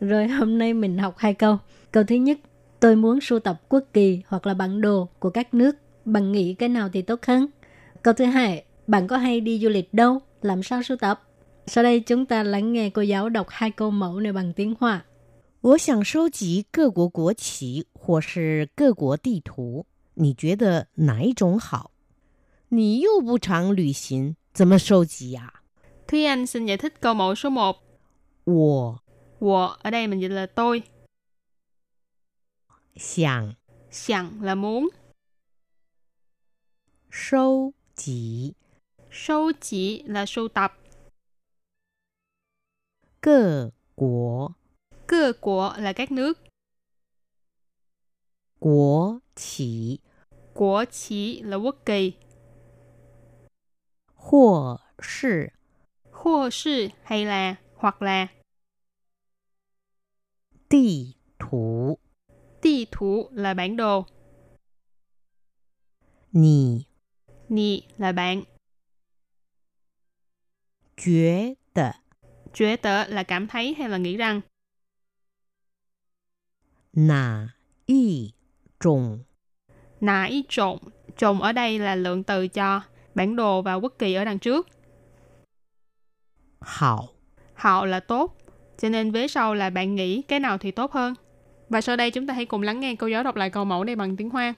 [0.00, 1.58] Rồi hôm nay mình học hai câu.
[1.92, 2.38] Câu thứ nhất,
[2.80, 5.76] tôi muốn sưu tập quốc kỳ hoặc là bản đồ của các nước.
[6.04, 7.46] Bạn nghĩ cái nào thì tốt hơn?
[8.02, 10.18] Câu thứ hai, bạn có hay đi du lịch đâu?
[10.42, 11.22] Làm sao sưu tập?
[11.66, 14.74] Sau đây chúng ta lắng nghe cô giáo đọc hai câu mẫu này bằng tiếng
[14.80, 15.04] Hoa.
[15.62, 21.90] 我想收集各国国旗 或是各国地图，你觉得哪一种好？
[22.68, 25.62] 你又不常旅行，怎么收集呀、
[26.06, 27.76] Thúy Anh xin giải thích câu mẫu số 1
[28.44, 29.00] 我
[29.40, 30.82] Wo ở đây mình dịch là tôi
[32.96, 33.54] 想
[33.90, 34.88] Sẵn là muốn
[37.10, 38.54] 收集
[39.10, 40.78] Sâu chỉ là sưu tập
[43.20, 44.52] 各国
[45.06, 46.38] Cơ của là các nước
[48.58, 50.00] 国旗
[50.54, 52.14] Của chỉ là quốc kỳ
[54.14, 55.52] 或是
[56.10, 58.28] Khô sư hay là hoặc là
[60.68, 61.98] 地图，
[62.62, 64.06] Ti thủ là bản đồ
[66.30, 66.86] 你
[67.48, 68.44] Nì là bạn
[70.96, 71.94] 觉得
[72.54, 74.40] Chuyện tớ là cảm thấy hay là nghĩ rằng
[76.92, 77.54] 哪
[77.86, 78.32] 一
[78.80, 79.18] 种
[80.00, 80.78] Nà ý trộn
[81.16, 82.80] Trộn ở đây là lượng từ cho
[83.14, 84.68] bản đồ và quốc kỳ ở đằng trước
[86.60, 86.98] 好？
[87.54, 88.36] Họ là tốt
[88.78, 91.14] Cho nên vế sau là bạn nghĩ cái nào thì tốt hơn
[91.68, 93.84] Và sau đây chúng ta hãy cùng lắng nghe cô giáo đọc lại câu mẫu
[93.84, 94.54] này bằng tiếng Hoa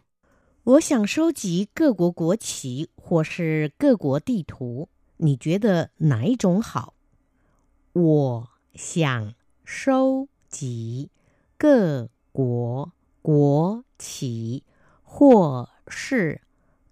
[0.64, 6.94] 我想收集各国国旗或是各国地图，你觉得哪一种好？
[7.92, 9.34] 我想
[9.64, 11.10] 收集
[11.56, 12.90] 各国
[13.22, 14.62] 国旗
[15.02, 16.40] 或是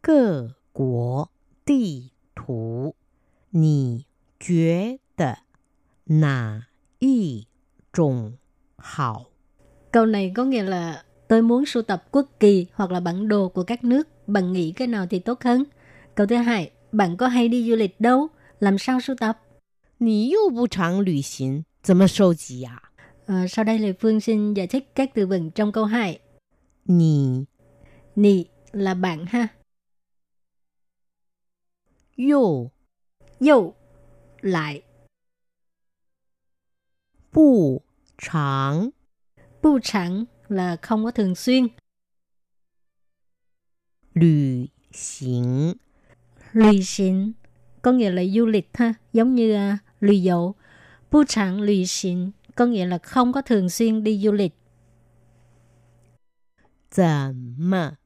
[0.00, 1.30] 各国
[1.64, 2.94] 地图，
[3.50, 4.06] 你
[4.40, 5.38] 觉得
[6.04, 6.66] 哪
[6.98, 7.46] 一
[7.92, 8.34] 种
[8.76, 9.30] 好？
[9.92, 13.48] Câu này có nghĩa là tôi muốn sưu tập quốc kỳ hoặc là bản đồ
[13.48, 14.08] của các nước.
[14.26, 15.64] Bạn nghĩ cái nào thì tốt hơn?
[16.14, 18.28] Câu thứ hai, bạn có hay đi du lịch đâu?
[18.60, 19.38] Làm sao sưu tập?
[19.98, 22.82] 你又不常旅行，怎么收集呀、
[23.29, 26.19] À, sau đây Lê Phương xin giải thích các từ vựng trong câu 2.
[26.85, 27.45] Nì
[28.15, 29.47] Nì là bạn ha.
[32.17, 32.71] Yô
[33.39, 33.73] Yô
[34.41, 34.81] lại.
[37.33, 37.81] Bù
[38.17, 38.89] chẳng
[39.61, 41.67] Bù chẳng là không có thường xuyên.
[44.13, 45.73] Lữ xính
[46.53, 47.31] Lữ xính
[47.81, 50.55] có nghĩa là du lịch ha, giống như à, uh, lùi dậu.
[51.11, 54.52] Bù chẳng lùi xính có nghĩa là không có thường xuyên đi du lịch.
[56.90, 57.96] 怎么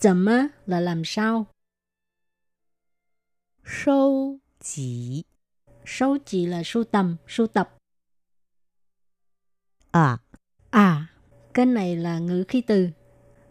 [0.00, 1.46] Chậm á là làm sao.
[3.64, 5.24] 收集
[5.84, 7.76] Sâu chỉ là sưu tầm, sưu tập.
[9.90, 10.20] 啊？
[10.70, 11.06] À,
[11.54, 12.88] cái này là ngữ khí từ.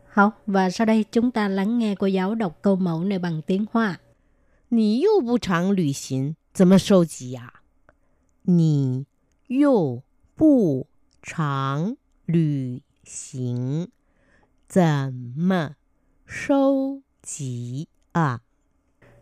[0.09, 3.41] Học và sau đây chúng ta lắng nghe cô giáo đọc câu mẫu này bằng
[3.41, 3.99] tiếng Hoa.
[4.69, 7.63] 你又不常旅行，怎么收集呀、
[8.43, 9.05] 你
[9.47, 10.03] 又
[10.35, 10.87] 不
[11.21, 13.91] 常旅行，
[14.67, 15.75] 怎么
[16.25, 18.41] 收集啊？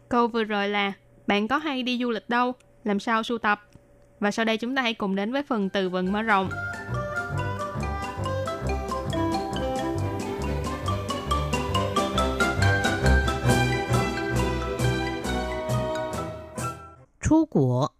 [0.09, 0.93] Câu vừa rồi là
[1.27, 2.53] Bạn có hay đi du lịch đâu?
[2.83, 3.61] Làm sao sưu tập?
[4.19, 6.49] Và sau đây chúng ta hãy cùng đến với phần từ vựng mở rộng.
[17.21, 17.93] 出国，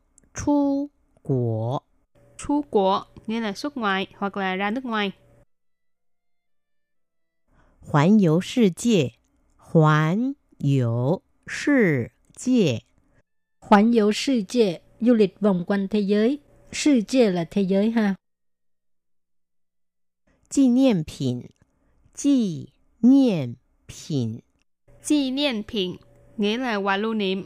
[2.42, 5.12] 出国， Chu của nghĩa là xuất ngoại hoặc là ra nước ngoài.
[7.82, 9.14] 环游世界，
[9.56, 12.84] 环游世界，
[13.60, 16.40] 环游世界 du lịch vòng quanh thế giới.
[16.72, 18.16] 世界 là thế giới ha.
[20.50, 21.50] 纪念品，
[22.14, 23.56] 纪念
[23.88, 24.42] 品，
[25.04, 25.98] Chi niên品
[26.38, 27.46] nghĩa là quà lưu niệm.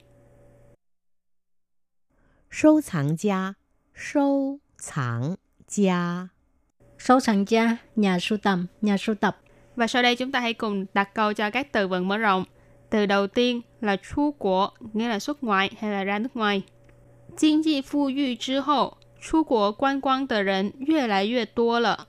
[2.49, 3.55] 收藏家，
[3.93, 6.29] 收 藏家，
[6.97, 9.37] Sâu sáng gia, nhà sưu tầm, nhà sưu tập.
[9.75, 12.43] Và sau đây chúng ta hãy cùng đặt câu cho các từ vựng mở rộng.
[12.89, 16.61] Từ đầu tiên là chu quốc, nghĩa là xuất ngoại hay là ra nước ngoài.
[17.39, 22.07] Kinh tế phụ yu 之后，出国观光的人越来越多了。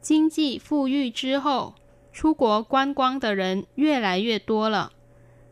[0.00, 1.74] 经济富裕之后，
[2.12, 4.90] 出国观光的人越来越多了。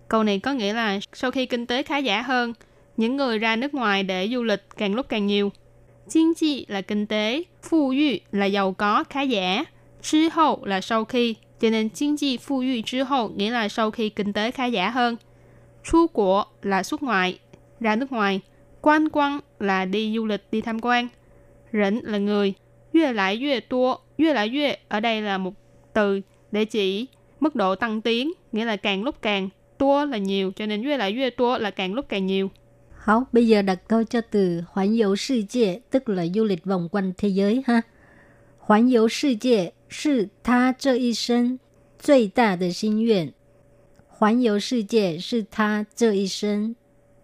[0.09, 2.54] Câu này có nghĩa là sau khi kinh tế khá giả hơn,
[2.96, 5.52] những người ra nước ngoài để du lịch càng lúc càng nhiều.
[6.11, 9.63] Kinh tế là kinh tế, phụ yu là giàu có, khá giả.
[10.01, 13.69] Chứ hậu là sau khi, cho nên kinh tế phụ yu chứ hậu nghĩa là
[13.69, 15.15] sau khi kinh tế khá giả hơn.
[15.83, 17.39] Chu của là xuất ngoại,
[17.79, 18.41] ra nước ngoài.
[18.81, 21.07] Quan quang là đi du lịch, đi tham quan.
[21.73, 22.53] Rỉnh là người.
[22.93, 25.53] Yue lại yue tua, yue lại yue ở đây là một
[25.93, 27.07] từ để chỉ
[27.39, 29.49] mức độ tăng tiến, nghĩa là càng lúc càng.
[29.77, 32.49] Tua là nhiều, cho nên yue lại yue tua là càng lúc càng nhiều.
[33.02, 37.12] Hảo, bây giờ đặt câu cho từ Hoán dấu世界, tức là du lịch vòng quanh
[37.18, 37.83] thế giới ha.
[38.59, 41.59] Hoán dấu 世界是他这一生
[41.98, 43.33] 最大的心愿。
[44.09, 46.74] 环游世界是他这一生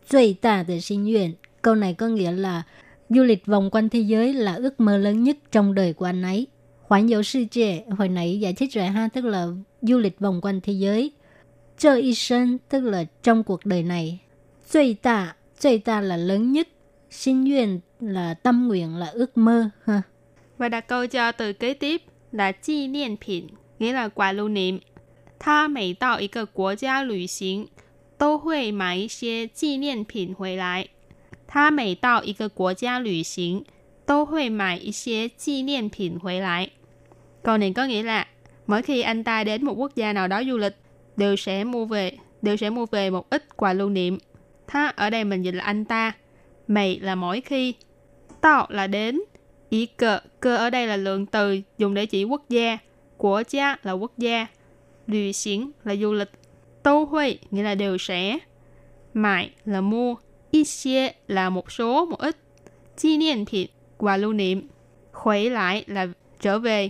[0.07, 1.35] 最大的心愿.
[1.61, 2.63] Câu này có nghĩa là
[3.09, 6.23] du lịch vòng quanh thế giới là ước mơ lớn nhất trong đời của anh
[6.23, 6.47] ấy.
[6.83, 9.47] Hoán dấu世界 hồi nãy giải thích rồi ha, tức là
[9.83, 11.13] du lịch vòng quanh thế giới.
[11.79, 14.21] Trơ y sinh tức là trong cuộc đời này.
[14.67, 16.69] 最大 最大 là lớn nhất.
[17.11, 20.03] Xin nguyện là tâm nguyện là ước mơ ha.
[20.59, 22.03] Và đặt câu cho từ kế tiếp
[22.33, 23.47] là chi niên品,
[23.79, 24.81] nghĩa là quà lưu niệm.
[25.39, 27.69] 他每到一个国家旅行，
[28.19, 30.89] 都会买一些纪念品回来。
[31.47, 33.65] 他每到一个国家旅行，
[34.07, 36.71] 都会买一些纪念品回来。
[37.43, 38.27] Câu này có nghĩa là
[38.67, 40.77] mỗi khi anh ta đến một quốc gia nào đó du lịch,
[41.17, 44.19] đều sẽ mua về đều sẽ mua về một ít quà lưu niệm.
[44.70, 46.12] Tha ở đây mình dịch là anh ta.
[46.68, 47.74] Mày là mỗi khi.
[48.42, 49.22] Tao là đến.
[49.70, 52.78] Ý cơ, cơ ở đây là lượng từ dùng để chỉ quốc gia.
[53.18, 54.48] Của gia là quốc gia.
[55.08, 56.32] Lùi xỉn là du lịch.
[56.84, 58.38] tô huy nghĩa là đều sẽ.
[59.14, 60.16] Mại là mua.
[60.52, 62.38] Ít xie là một số, một ít.
[62.98, 64.68] Chi niên thịt, quà lưu niệm.
[65.12, 66.08] Khuấy lại là
[66.40, 66.90] trở về.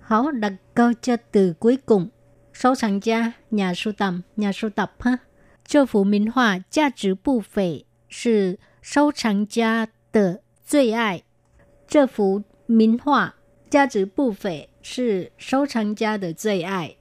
[0.00, 2.08] Hảo đặt câu cho từ cuối cùng.
[2.52, 5.16] Sâu sẵn gia, nhà sưu tầm, nhà sưu tập ha.
[5.65, 11.23] 这幅名画价值不菲，是收藏家的最爱。
[11.87, 13.35] 这幅名画
[13.69, 16.95] 价值不菲，是收藏家的最爱。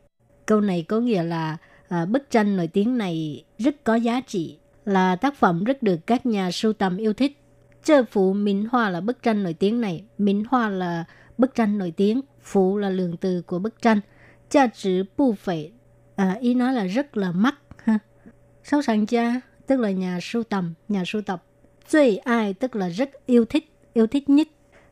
[0.47, 1.57] Câu này có nghĩa là
[1.89, 6.07] à, bức tranh nổi tiếng này rất có giá trị, là tác phẩm rất được
[6.07, 7.39] các nhà sưu tầm yêu thích.
[7.85, 11.05] Chơ phụ minh hoa là bức tranh nổi tiếng này, minh hoa là
[11.39, 14.01] bức tranh nổi tiếng, phụ là lượng từ của bức tranh.
[14.51, 15.73] Giá trị bu phẩy,
[16.17, 17.55] à, ý nói là rất là mắc.
[18.63, 18.63] Ha.
[18.65, 21.45] Sâu sản gia tức là nhà sưu tầm, nhà sưu tập.
[21.89, 24.49] Duy ai tức là rất yêu thích, yêu thích nhất.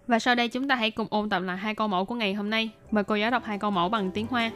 [0.07, 2.35] Và sau đây chúng ta hãy cùng ôn tập lại hai câu mẫu của ngày
[2.35, 2.71] hôm nay.
[2.91, 4.53] Mời cô giáo đọc hai câu mẫu bằng tiếng Hoa.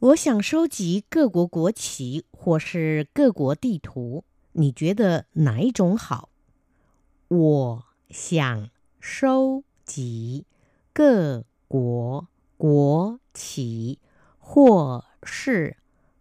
[0.00, 6.28] 我想收集各国国旗或是各国地图，你觉得哪一种好？
[7.26, 10.46] 我想收集
[10.92, 13.98] 各 国国旗
[14.38, 15.76] 或是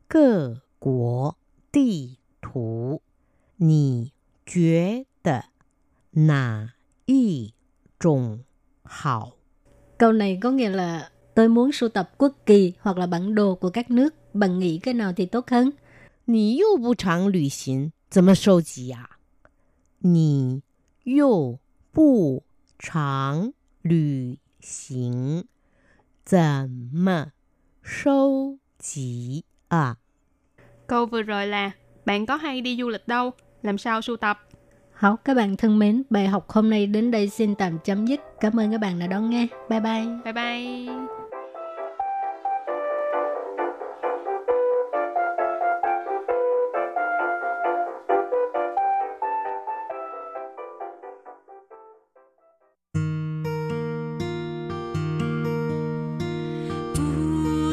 [0.07, 1.37] 各国
[1.71, 3.01] 地图，
[3.57, 4.11] 你
[4.45, 5.45] 觉得
[6.11, 6.73] 哪
[7.05, 7.53] 一
[7.99, 8.43] 种
[8.83, 9.33] 好？
[9.97, 13.55] Câu này có nghĩa là tôi muốn sưu tập quốc kỳ hoặc là bản đồ
[13.55, 14.13] của các nước.
[14.33, 15.71] Bạn nghĩ cái nào thì tốt hơn?
[16.25, 19.17] 你又不常旅行，怎么收集呀、
[19.99, 20.61] 你
[21.03, 21.57] 又
[21.91, 22.43] 不
[22.77, 25.45] 常旅 行，
[26.25, 26.39] 怎
[26.93, 27.31] 么
[27.81, 29.97] 收集啊？
[30.87, 31.71] Câu vừa rồi là
[32.05, 33.31] bạn có hay đi du lịch đâu?
[33.61, 34.39] Làm sao sưu tập?
[34.93, 38.19] Hảo, các bạn thân mến, bài học hôm nay đến đây xin tạm chấm dứt.
[38.39, 39.47] Cảm ơn các bạn đã đón nghe.
[39.69, 40.05] Bye bye.
[40.25, 41.20] Bye bye. “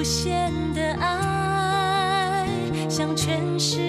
[0.09, 2.47] 无限的爱
[2.89, 3.88] 向全世界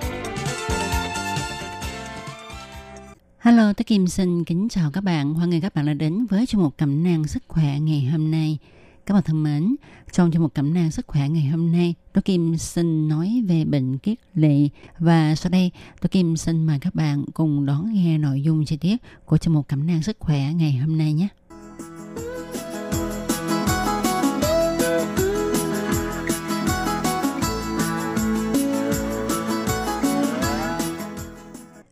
[3.61, 5.33] Hello, tôi Kim xin kính chào các bạn.
[5.33, 8.31] Hoan nghênh các bạn đã đến với chương mục cẩm nang sức khỏe ngày hôm
[8.31, 8.57] nay.
[9.05, 9.75] Các bạn thân mến,
[10.11, 13.65] trong chương mục cẩm nang sức khỏe ngày hôm nay, tôi Kim xin nói về
[13.65, 14.69] bệnh kiết lỵ
[14.99, 15.71] và sau đây
[16.01, 19.53] tôi Kim xin mời các bạn cùng đón nghe nội dung chi tiết của chương
[19.53, 21.27] mục cẩm nang sức khỏe ngày hôm nay nhé.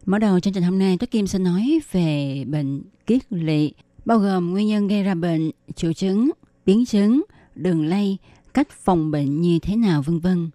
[0.09, 3.73] Mở đầu chương trình hôm nay, tôi Kim sẽ nói về bệnh kiết lỵ,
[4.05, 6.31] bao gồm nguyên nhân gây ra bệnh, triệu chứng,
[6.65, 7.21] biến chứng,
[7.55, 8.17] đường lây,
[8.53, 10.49] cách phòng bệnh như thế nào vân vân.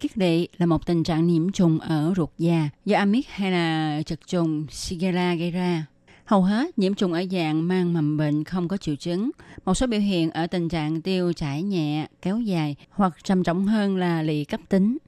[0.00, 4.02] Kiết lỵ là một tình trạng nhiễm trùng ở ruột già do amic hay là
[4.06, 5.86] chật trùng Shigella gây ra.
[6.24, 9.30] Hầu hết nhiễm trùng ở dạng mang mầm bệnh không có triệu chứng.
[9.64, 13.66] Một số biểu hiện ở tình trạng tiêu chảy nhẹ, kéo dài hoặc trầm trọng
[13.66, 14.98] hơn là lỵ cấp tính.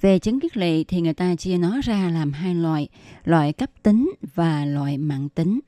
[0.00, 2.88] Về chứng kiết lỵ thì người ta chia nó ra làm hai loại,
[3.24, 5.60] loại cấp tính và loại mạng tính.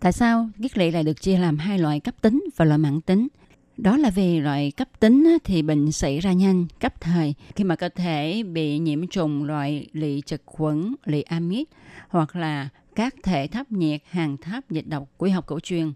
[0.00, 3.00] Tại sao kiết lỵ lại được chia làm hai loại cấp tính và loại mạng
[3.00, 3.28] tính?
[3.76, 7.76] Đó là vì loại cấp tính thì bệnh xảy ra nhanh, cấp thời khi mà
[7.76, 11.62] cơ thể bị nhiễm trùng loại lỵ trực khuẩn, lỵ amid
[12.08, 15.92] hoặc là các thể thấp nhiệt, hàng thấp dịch độc của học cổ truyền.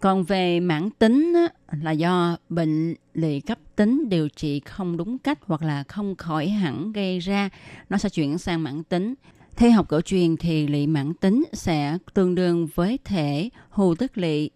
[0.00, 1.34] Còn về mãn tính
[1.82, 6.48] là do bệnh lì cấp tính điều trị không đúng cách hoặc là không khỏi
[6.48, 7.50] hẳn gây ra,
[7.90, 9.14] nó sẽ chuyển sang mãn tính.
[9.56, 14.18] Theo học cổ truyền thì lị mãn tính sẽ tương đương với thể hù tức
[14.18, 14.50] lị.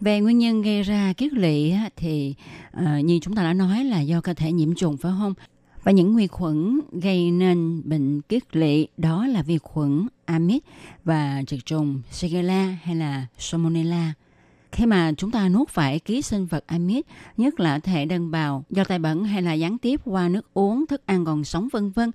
[0.00, 2.34] Về nguyên nhân gây ra kiết lỵ thì
[2.76, 5.34] uh, như chúng ta đã nói là do cơ thể nhiễm trùng phải không?
[5.82, 10.58] Và những vi khuẩn gây nên bệnh kiết lị đó là vi khuẩn amid
[11.04, 14.12] và trực trùng Shigella hay là Salmonella
[14.74, 17.00] khi mà chúng ta nuốt phải ký sinh vật amid,
[17.36, 20.86] nhất là thể đơn bào do tay bẩn hay là gián tiếp qua nước uống,
[20.86, 22.10] thức ăn còn sống vân vân,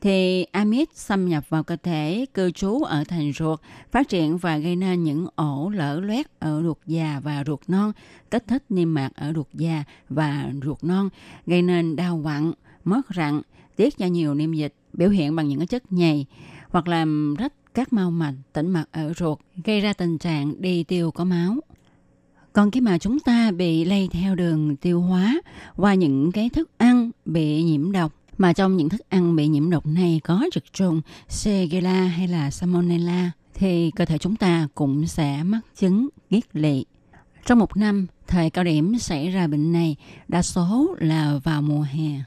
[0.00, 4.58] thì amid xâm nhập vào cơ thể, cư trú ở thành ruột, phát triển và
[4.58, 7.92] gây nên những ổ lở loét ở ruột già và ruột non,
[8.30, 11.08] kích thích niêm mạc ở ruột già và ruột non,
[11.46, 12.52] gây nên đau quặn,
[12.84, 13.40] mất rặn,
[13.76, 16.26] tiết ra nhiều niêm dịch, biểu hiện bằng những chất nhầy
[16.68, 20.84] hoặc làm rách các mau mạch, tĩnh mạch ở ruột, gây ra tình trạng đi
[20.84, 21.56] tiêu có máu.
[22.58, 25.40] Còn khi mà chúng ta bị lây theo đường tiêu hóa
[25.76, 29.70] qua những cái thức ăn bị nhiễm độc mà trong những thức ăn bị nhiễm
[29.70, 35.06] độc này có trực trùng Shigella hay là Salmonella thì cơ thể chúng ta cũng
[35.06, 36.84] sẽ mắc chứng kiết lỵ.
[37.46, 39.96] Trong một năm, thời cao điểm xảy ra bệnh này
[40.28, 42.22] đa số là vào mùa hè.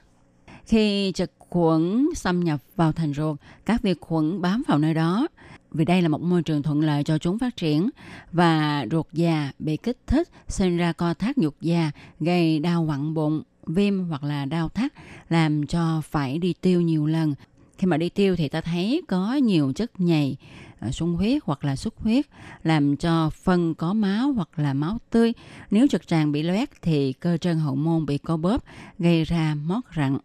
[0.65, 5.27] Khi trực khuẩn xâm nhập vào thành ruột, các vi khuẩn bám vào nơi đó
[5.71, 7.89] vì đây là một môi trường thuận lợi cho chúng phát triển
[8.31, 13.13] và ruột già bị kích thích, sinh ra co thắt ruột già, gây đau quặn
[13.13, 14.93] bụng, viêm hoặc là đau thắt,
[15.29, 17.33] làm cho phải đi tiêu nhiều lần.
[17.77, 20.37] Khi mà đi tiêu thì ta thấy có nhiều chất nhầy
[20.79, 22.25] à, sung huyết hoặc là xuất huyết,
[22.63, 25.33] làm cho phân có máu hoặc là máu tươi.
[25.71, 28.63] Nếu trực tràng bị loét thì cơ trơn hậu môn bị co bóp,
[28.99, 30.17] gây ra mót rặn.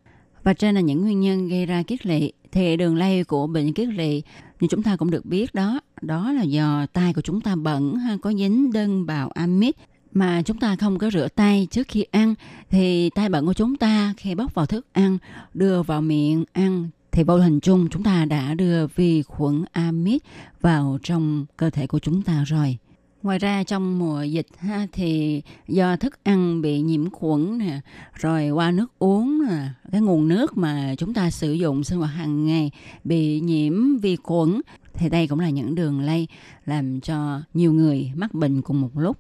[0.43, 3.73] Và trên là những nguyên nhân gây ra kiết lỵ, thì đường lây của bệnh
[3.73, 4.23] kiết lỵ
[4.61, 7.95] như chúng ta cũng được biết đó đó là do tay của chúng ta bẩn
[7.97, 9.71] ha, có dính đơn bào amid.
[10.13, 12.35] Mà chúng ta không có rửa tay trước khi ăn,
[12.71, 15.19] thì tay bẩn của chúng ta khi bóc vào thức ăn,
[15.55, 20.17] đưa vào miệng ăn, thì vô hình chung chúng ta đã đưa vi khuẩn amid
[20.61, 22.79] vào trong cơ thể của chúng ta rồi.
[23.23, 27.81] Ngoài ra trong mùa dịch ha, thì do thức ăn bị nhiễm khuẩn nè,
[28.15, 32.11] rồi qua nước uống nè, cái nguồn nước mà chúng ta sử dụng sinh hoạt
[32.11, 32.71] hàng ngày
[33.05, 34.61] bị nhiễm vi khuẩn
[34.95, 36.29] thì đây cũng là những đường lây
[36.65, 39.17] làm cho nhiều người mắc bệnh cùng một lúc.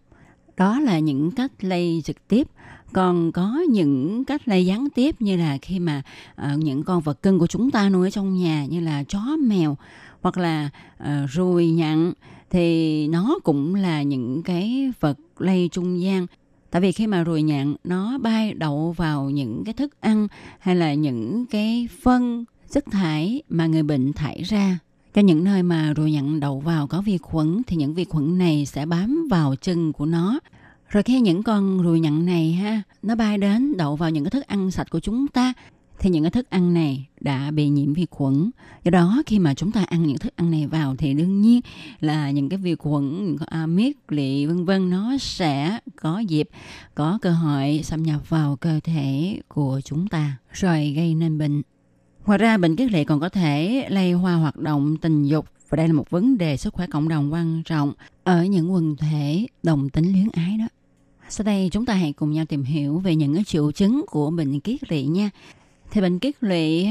[0.57, 2.47] Đó là những cách lây trực tiếp
[2.93, 7.23] còn có những cách lây gián tiếp như là khi mà uh, những con vật
[7.23, 9.77] cưng của chúng ta nuôi ở trong nhà như là chó mèo
[10.21, 10.71] hoặc là
[11.03, 12.13] uh, ruồi nhặn
[12.51, 16.27] thì nó cũng là những cái vật lây trung gian.
[16.71, 20.29] Tại vì khi mà ruồi nhạn nó bay đậu vào những cái thức ăn
[20.59, 24.79] hay là những cái phân, chất thải mà người bệnh thải ra,
[25.15, 28.39] cho những nơi mà ruồi nhặn đậu vào có vi khuẩn thì những vi khuẩn
[28.39, 30.39] này sẽ bám vào chân của nó.
[30.89, 34.31] Rồi khi những con ruồi nhặn này ha, nó bay đến đậu vào những cái
[34.31, 35.53] thức ăn sạch của chúng ta
[35.99, 38.51] thì những cái thức ăn này đã bị nhiễm vi khuẩn.
[38.85, 41.61] Do đó khi mà chúng ta ăn những thức ăn này vào thì đương nhiên
[42.01, 46.49] là những cái vi khuẩn, à, miết lị vân vân nó sẽ có dịp
[46.95, 51.63] có cơ hội xâm nhập vào cơ thể của chúng ta rồi gây nên bệnh.
[52.27, 55.77] Ngoài ra bệnh kiết lỵ còn có thể lây qua hoạt động tình dục và
[55.77, 57.93] đây là một vấn đề sức khỏe cộng đồng quan trọng
[58.25, 60.69] ở những quần thể đồng tính luyến ái đó.
[61.29, 64.31] Sau đây chúng ta hãy cùng nhau tìm hiểu về những cái triệu chứng của
[64.31, 65.31] bệnh kiết lỵ nha.
[65.97, 66.89] Thì bệnh kiết lụy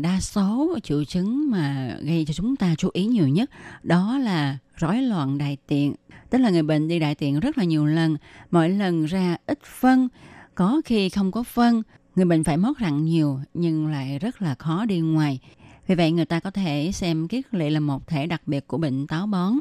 [0.00, 3.50] đa số triệu chứng mà gây cho chúng ta chú ý nhiều nhất
[3.82, 5.94] đó là rối loạn đại tiện.
[6.30, 8.16] Tức là người bệnh đi đại tiện rất là nhiều lần,
[8.50, 10.08] mỗi lần ra ít phân,
[10.54, 11.82] có khi không có phân,
[12.16, 15.40] người bệnh phải mót rặn nhiều nhưng lại rất là khó đi ngoài.
[15.86, 18.78] Vì vậy người ta có thể xem kiết lệ là một thể đặc biệt của
[18.78, 19.52] bệnh táo bón.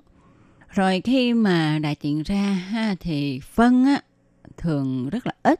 [0.69, 4.01] Rồi khi mà đại tiện ra ha, thì phân á,
[4.57, 5.59] thường rất là ít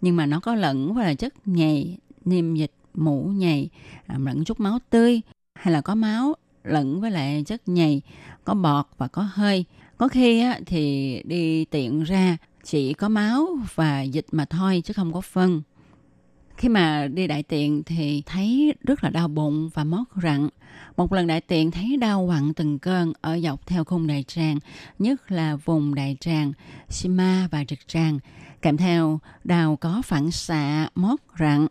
[0.00, 3.68] nhưng mà nó có lẫn với là chất nhầy niêm dịch mũ nhầy
[4.06, 5.20] à, lẫn chút máu tươi
[5.54, 8.02] hay là có máu lẫn với lại chất nhầy
[8.44, 9.64] có bọt và có hơi.
[9.96, 15.12] Có khi thì đi tiện ra chỉ có máu và dịch mà thôi chứ không
[15.12, 15.62] có phân.
[16.56, 20.48] Khi mà đi đại tiện thì thấy rất là đau bụng và mót rặn.
[20.96, 24.58] Một lần đại tiện thấy đau quặn từng cơn ở dọc theo khung đại tràng,
[24.98, 26.52] nhất là vùng đại tràng,
[26.88, 28.18] sima và trực tràng,
[28.62, 31.66] kèm theo đau có phản xạ, mót rặn,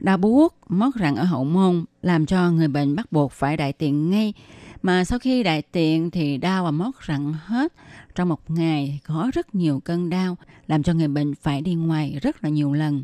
[0.00, 3.72] đau buốt, mót rặn ở hậu môn, làm cho người bệnh bắt buộc phải đại
[3.72, 4.34] tiện ngay.
[4.82, 7.72] Mà sau khi đại tiện thì đau và mót rặn hết.
[8.14, 10.36] Trong một ngày có rất nhiều cơn đau,
[10.66, 13.02] làm cho người bệnh phải đi ngoài rất là nhiều lần.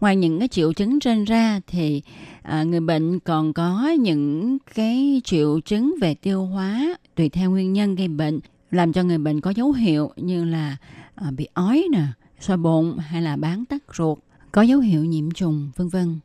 [0.00, 2.02] Ngoài những cái triệu chứng trên ra thì
[2.42, 7.72] à, người bệnh còn có những cái triệu chứng về tiêu hóa tùy theo nguyên
[7.72, 8.40] nhân gây bệnh
[8.70, 10.76] làm cho người bệnh có dấu hiệu như là
[11.14, 12.06] à, bị ói nè,
[12.40, 14.18] soi bụng hay là bán tắc ruột,
[14.56, 16.18] có dấu hiệu nhiễm trùng vân vân.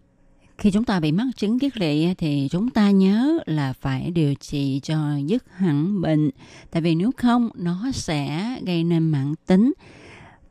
[0.57, 4.33] Khi chúng ta bị mắc chứng kiết lỵ thì chúng ta nhớ là phải điều
[4.33, 6.29] trị cho dứt hẳn bệnh.
[6.71, 9.73] Tại vì nếu không nó sẽ gây nên mãn tính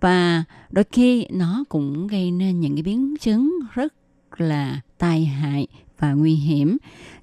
[0.01, 3.95] và đôi khi nó cũng gây nên những cái biến chứng rất
[4.37, 5.67] là tai hại
[5.99, 6.77] và nguy hiểm.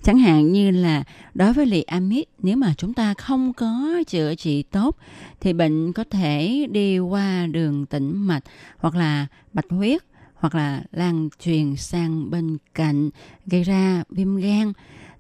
[0.04, 1.04] Chẳng hạn như là
[1.34, 4.98] đối với lì amid, nếu mà chúng ta không có chữa trị tốt
[5.40, 8.44] thì bệnh có thể đi qua đường tĩnh mạch
[8.78, 10.04] hoặc là bạch huyết
[10.40, 13.10] hoặc là lan truyền sang bên cạnh
[13.46, 14.74] gây ra viêm gan.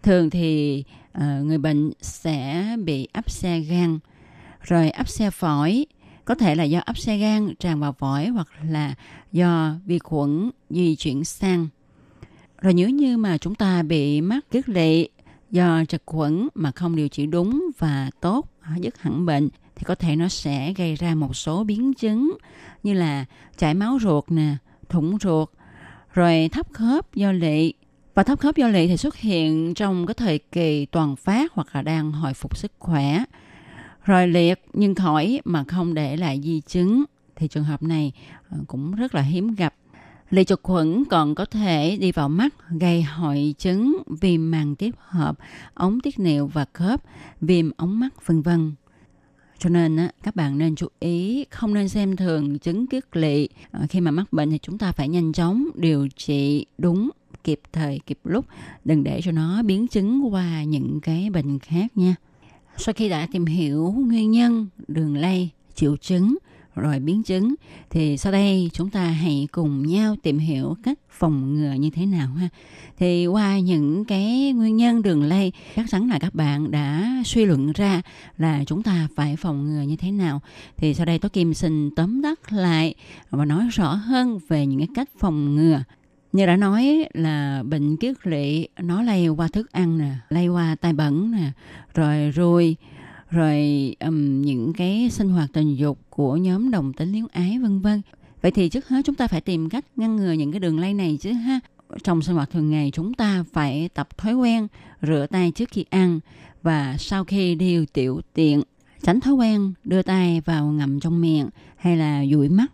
[0.04, 0.84] Thường thì
[1.18, 4.00] uh, người bệnh sẽ bị áp xe gan,
[4.62, 5.86] rồi áp xe phổi,
[6.26, 8.96] có thể là do áp xe gan tràn vào phổi hoặc là
[9.32, 11.68] do vi khuẩn di chuyển sang.
[12.62, 15.08] Rồi nếu như mà chúng ta bị mắc kiết lỵ
[15.52, 19.84] do trực khuẩn mà không điều trị đúng và tốt à, dứt hẳn bệnh thì
[19.84, 22.38] có thể nó sẽ gây ra một số biến chứng
[22.84, 23.26] như là
[23.58, 24.56] chảy máu ruột nè,
[24.90, 25.50] thủng ruột,
[26.14, 27.74] rồi thấp khớp do lị
[28.14, 31.68] và thấp khớp do lị thì xuất hiện trong cái thời kỳ toàn phát hoặc
[31.76, 33.24] là đang hồi phục sức khỏe
[34.08, 37.04] rồi liệt nhưng khỏi mà không để lại di chứng
[37.36, 38.12] thì trường hợp này
[38.50, 39.74] ờ, cũng rất là hiếm gặp.
[40.30, 44.96] Lị trực khuẩn còn có thể đi vào mắt gây hội chứng viêm màng tiếp
[45.00, 45.38] hợp,
[45.74, 47.04] ống tiết niệu và khớp,
[47.42, 48.74] viêm ống mắt vân vân.
[49.60, 53.48] Cho nên á, các bạn nên chú ý không nên xem thường chứng kiết lỵ.
[53.72, 57.10] Ờ, khi mà mắc bệnh thì chúng ta phải nhanh chóng điều trị đúng
[57.44, 58.46] kịp thời kịp lúc
[58.86, 62.16] đừng để cho nó biến chứng qua những cái bệnh khác nha.
[62.78, 66.38] Sau khi đã tìm hiểu nguyên nhân, đường lây, triệu chứng,
[66.80, 67.56] rồi biến chứng
[67.90, 72.06] thì sau đây chúng ta hãy cùng nhau tìm hiểu cách phòng ngừa như thế
[72.06, 72.50] nào ha.
[72.98, 77.46] Thì qua những cái nguyên nhân đường lây, chắc chắn là các bạn đã suy
[77.46, 78.02] luận ra
[78.38, 80.42] là chúng ta phải phòng ngừa như thế nào.
[80.78, 82.96] Thì sau đây tôi Kim xin tóm tắt lại
[83.30, 85.84] và nói rõ hơn về những cái cách phòng ngừa
[86.32, 90.76] như đã nói là bệnh kiết lỵ, nó lây qua thức ăn nè, lây qua
[90.82, 91.52] tai bẩn nè,
[91.94, 92.76] rồi ruồi
[93.30, 97.80] rồi um, những cái sinh hoạt tình dục của nhóm đồng tính liếu ái vân
[97.80, 98.02] vân.
[98.42, 100.94] Vậy thì trước hết chúng ta phải tìm cách ngăn ngừa những cái đường lây
[100.94, 101.60] này chứ ha.
[102.04, 104.68] Trong sinh hoạt thường ngày chúng ta phải tập thói quen
[105.02, 106.20] rửa tay trước khi ăn
[106.64, 108.62] và sau khi đi tiểu tiện
[109.02, 112.72] tránh thói quen đưa tay vào ngậm trong miệng hay là dụi mắt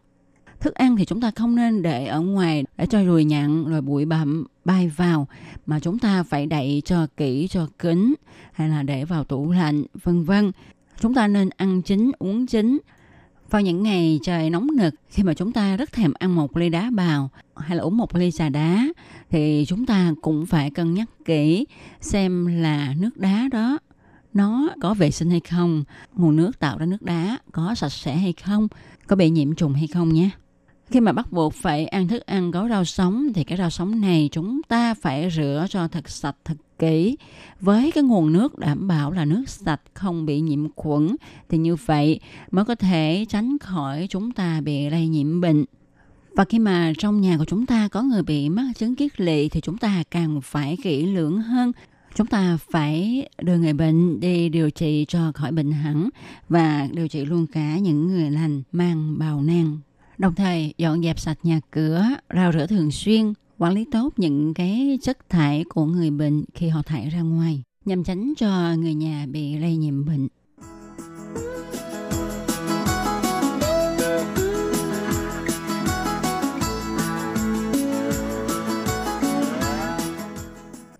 [0.63, 3.81] thức ăn thì chúng ta không nên để ở ngoài để cho ruồi nhặn rồi
[3.81, 5.27] bụi bặm bay vào,
[5.65, 8.13] mà chúng ta phải đậy cho kỹ, cho kín
[8.53, 10.51] hay là để vào tủ lạnh, vân vân.
[10.99, 12.79] Chúng ta nên ăn chín, uống chín.
[13.49, 16.69] Vào những ngày trời nóng nực, khi mà chúng ta rất thèm ăn một ly
[16.69, 18.87] đá bào hay là uống một ly trà đá,
[19.29, 21.65] thì chúng ta cũng phải cân nhắc kỹ
[22.01, 23.77] xem là nước đá đó,
[24.33, 25.83] nó có vệ sinh hay không,
[26.13, 28.67] nguồn nước tạo ra nước đá có sạch sẽ hay không,
[29.07, 30.29] có bị nhiễm trùng hay không nhé.
[30.93, 34.01] Khi mà bắt buộc phải ăn thức ăn có rau sống, thì cái rau sống
[34.01, 37.17] này chúng ta phải rửa cho thật sạch, thật kỹ
[37.61, 41.15] với cái nguồn nước đảm bảo là nước sạch, không bị nhiễm khuẩn,
[41.49, 42.19] thì như vậy
[42.51, 45.65] mới có thể tránh khỏi chúng ta bị lây nhiễm bệnh.
[46.31, 49.49] Và khi mà trong nhà của chúng ta có người bị mắc chứng kiết lỵ
[49.49, 51.71] thì chúng ta càng phải kỹ lưỡng hơn.
[52.15, 56.09] Chúng ta phải đưa người bệnh đi điều trị cho khỏi bệnh hẳn
[56.49, 59.77] và điều trị luôn cả những người lành mang bào nang.
[60.23, 62.05] Đồng thời dọn dẹp sạch nhà cửa,
[62.35, 66.67] rau rửa thường xuyên, quản lý tốt những cái chất thải của người bệnh khi
[66.67, 70.27] họ thải ra ngoài nhằm tránh cho người nhà bị lây nhiễm bệnh.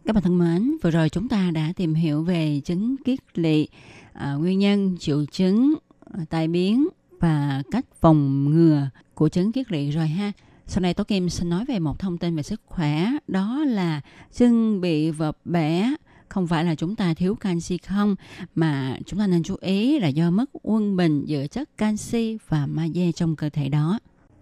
[0.05, 3.67] Các bạn thân mến, vừa rồi chúng ta đã tìm hiểu về chứng kiết lỵ,
[4.13, 5.74] à, nguyên nhân, triệu chứng,
[6.13, 6.88] à, tai biến
[7.24, 10.32] và cách phòng ngừa của chứng kiết lỵ rồi ha.
[10.67, 14.01] Sau này Tố Kim xin nói về một thông tin về sức khỏe, đó là
[14.34, 15.93] chân bị vợp bẻ
[16.30, 18.15] không phải là chúng ta thiếu canxi không
[18.55, 22.65] mà chúng ta nên chú ý là do mất quân bình giữa chất canxi và
[22.65, 23.99] magie trong cơ thể đó.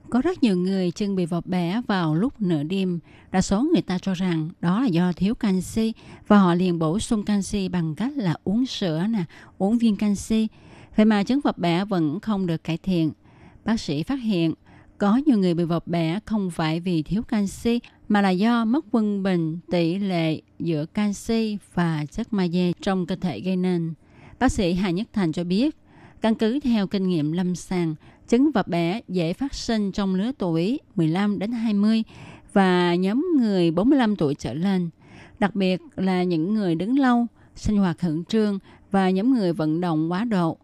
[0.10, 3.00] Có rất nhiều người chân bị vọt bẻ vào lúc nửa đêm.
[3.32, 5.94] Đa số người ta cho rằng đó là do thiếu canxi
[6.28, 9.24] và họ liền bổ sung canxi bằng cách là uống sữa nè,
[9.58, 10.48] uống viên canxi.
[10.96, 13.12] Vậy mà chứng vọt bẻ vẫn không được cải thiện.
[13.66, 14.54] Bác sĩ phát hiện
[14.98, 18.86] có nhiều người bị vọt bẻ không phải vì thiếu canxi mà là do mất
[18.92, 23.94] quân bình tỷ lệ giữa canxi và chất magie trong cơ thể gây nên.
[24.40, 25.76] Bác sĩ Hà Nhất Thành cho biết,
[26.22, 27.96] căn cứ theo kinh nghiệm lâm sàng,
[28.28, 32.04] chứng vập bẻ dễ phát sinh trong lứa tuổi 15 đến 20
[32.54, 34.90] và nhóm người 45 tuổi trở lên,
[35.40, 38.60] đặc biệt là những người đứng lâu, sinh hoạt khẩn trương
[38.92, 40.58] và nhóm người vận động quá độ.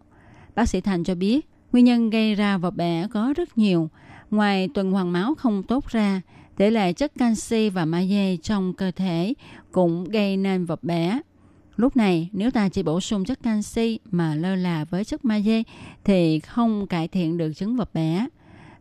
[0.58, 3.90] Bác sĩ Thành cho biết, nguyên nhân gây ra vỏ bẻ có rất nhiều.
[4.32, 6.22] Ngoài tuần hoàn máu không tốt ra,
[6.56, 9.34] tỷ lệ chất canxi và magie trong cơ thể
[9.72, 11.20] cũng gây nên vỏ bẻ.
[11.76, 15.64] Lúc này, nếu ta chỉ bổ sung chất canxi mà lơ là với chất magie
[16.04, 18.28] thì không cải thiện được chứng vật bé.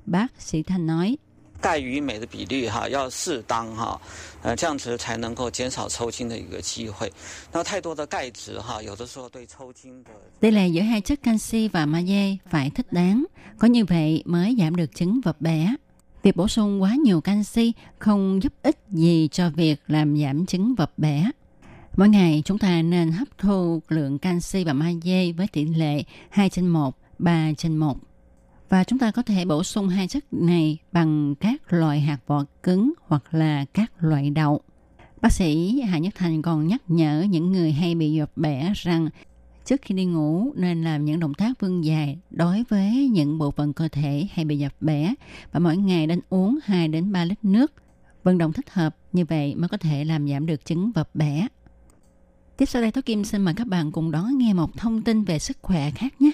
[0.06, 1.16] Bác sĩ Thành nói.
[1.65, 4.01] 钙与镁的比例哈要适当哈，
[4.41, 7.11] 呃，这样子才能够减少抽筋的一个机会。
[7.51, 13.25] 那太多的钙质哈，有的时候对抽筋的 Tỷ lệ giữa hai chất canxi và magie phải thích đáng,
[13.59, 15.75] có như vậy mới giảm được chứng vật bé.
[16.23, 20.75] Việc bổ sung quá nhiều canxi không giúp ích gì cho việc làm giảm chứng
[20.75, 21.31] vật bé.
[21.97, 26.49] Mỗi ngày chúng ta nên hấp thu lượng canxi và magie với tỷ lệ 2
[26.49, 27.97] trên 1, 3 trên 1.
[28.68, 32.44] Và chúng ta có thể bổ sung hai chất này bằng các loại hạt vỏ
[32.62, 34.60] cứng hoặc là các loại đậu.
[35.22, 39.08] Bác sĩ Hà Nhất Thành còn nhắc nhở những người hay bị dập bẻ rằng
[39.64, 43.50] trước khi đi ngủ nên làm những động tác vươn dài đối với những bộ
[43.50, 45.14] phận cơ thể hay bị dập bẻ
[45.52, 47.72] và mỗi ngày nên uống 2 đến 3 lít nước.
[48.22, 51.46] Vận động thích hợp như vậy mới có thể làm giảm được chứng vập bẻ.
[52.56, 55.24] Tiếp sau đây Tố Kim xin mời các bạn cùng đón nghe một thông tin
[55.24, 56.32] về sức khỏe khác nhé.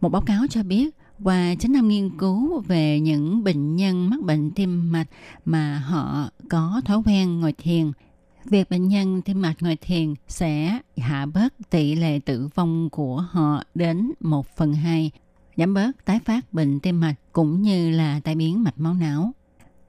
[0.00, 4.22] Một báo cáo cho biết qua chín năm nghiên cứu về những bệnh nhân mắc
[4.22, 5.06] bệnh tim mạch
[5.44, 7.92] mà họ có thói quen ngồi thiền.
[8.44, 13.16] Việc bệnh nhân tim mạch ngồi thiền sẽ hạ bớt tỷ lệ tử vong của
[13.30, 15.10] họ đến 1 phần 2,
[15.56, 19.32] giảm bớt tái phát bệnh tim mạch cũng như là tai biến mạch máu não.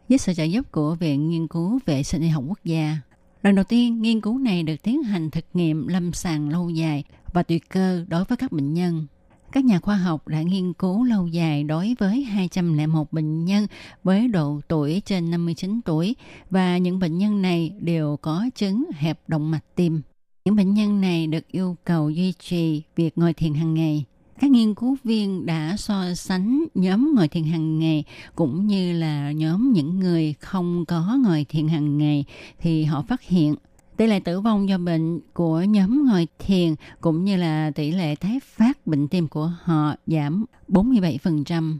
[0.09, 2.97] Với sự trợ giúp của Viện Nghiên cứu Vệ sinh Y học Quốc gia,
[3.43, 7.03] Lần đầu tiên, nghiên cứu này được tiến hành thực nghiệm lâm sàng lâu dài
[7.34, 9.07] và tuyệt cơ đối với các bệnh nhân.
[9.52, 13.68] Các nhà khoa học đã nghiên cứu lâu dài đối với 201 bệnh nhân
[14.04, 16.16] với độ tuổi trên 59 tuổi
[16.50, 20.02] và những bệnh nhân này đều có chứng hẹp động mạch tim.
[20.45, 24.06] Những bệnh nhân này được yêu cầu duy trì việc ngồi thiền hàng ngày
[24.41, 28.04] các nghiên cứu viên đã so sánh nhóm ngồi thiền hàng ngày
[28.36, 32.26] cũng như là nhóm những người không có ngồi thiền hàng ngày
[32.60, 33.56] thì họ phát hiện
[34.00, 38.16] tỷ lệ tử vong do bệnh của nhóm ngồi thiền cũng như là tỷ lệ
[38.16, 41.78] tái phát bệnh tim của họ giảm 47%.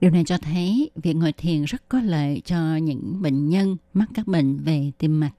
[0.00, 4.08] Điều này cho thấy việc ngồi thiền rất có lợi cho những bệnh nhân mắc
[4.14, 5.32] các bệnh về tim mạch.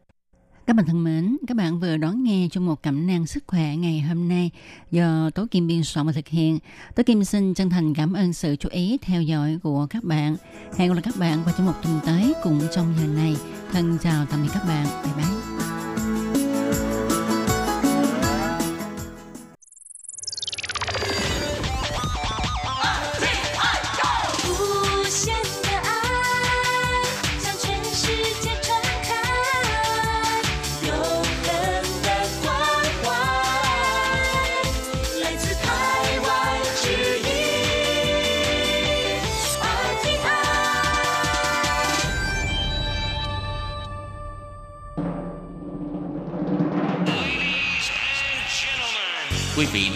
[0.68, 3.76] Các bạn thân mến, các bạn vừa đón nghe trong một cẩm nang sức khỏe
[3.76, 4.52] ngày hôm nay
[4.92, 6.60] do Tố Kim biên soạn và thực hiện.
[6.96, 10.36] Tố Kim xin chân thành cảm ơn sự chú ý theo dõi của các bạn.
[10.78, 13.36] Hẹn gặp lại các bạn vào trong một tuần tới cùng trong giờ này.
[13.72, 14.88] Thân chào tạm biệt các bạn.
[15.04, 15.73] Bye bye.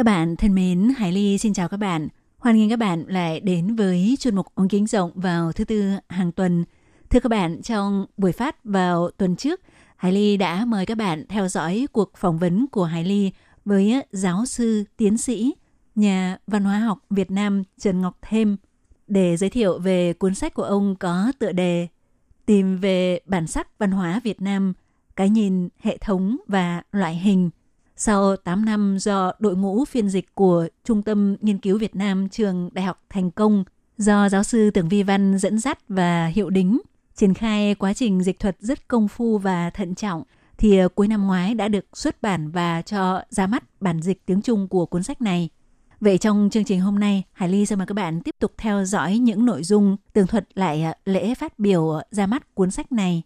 [0.00, 2.08] Các bạn thân mến, Hải Ly xin chào các bạn.
[2.38, 5.90] Hoan nghênh các bạn lại đến với chuyên mục ống kính rộng vào thứ tư
[6.08, 6.64] hàng tuần.
[7.10, 9.60] Thưa các bạn, trong buổi phát vào tuần trước,
[9.96, 13.32] Hải Ly đã mời các bạn theo dõi cuộc phỏng vấn của Hải Ly
[13.64, 15.54] với giáo sư, tiến sĩ,
[15.94, 18.56] nhà văn hóa học Việt Nam Trần Ngọc Thêm
[19.06, 21.88] để giới thiệu về cuốn sách của ông có tựa đề
[22.46, 24.72] Tìm về bản sắc văn hóa Việt Nam,
[25.16, 27.50] cái nhìn, hệ thống và loại hình.
[28.02, 32.28] Sau 8 năm do đội ngũ phiên dịch của Trung tâm Nghiên cứu Việt Nam
[32.28, 33.64] trường Đại học Thành Công
[33.98, 36.80] do giáo sư Tưởng Vi Văn dẫn dắt và hiệu đính,
[37.14, 40.22] triển khai quá trình dịch thuật rất công phu và thận trọng,
[40.58, 44.26] thì ờ, cuối năm ngoái đã được xuất bản và cho ra mắt bản dịch
[44.26, 45.48] tiếng Trung của cuốn sách này.
[46.00, 48.84] Vậy trong chương trình hôm nay, Hải Ly sẽ mời các bạn tiếp tục theo
[48.84, 52.70] dõi những nội dung tường thuật lại ờ, lễ phát biểu ờ, ra mắt cuốn
[52.70, 53.22] sách này.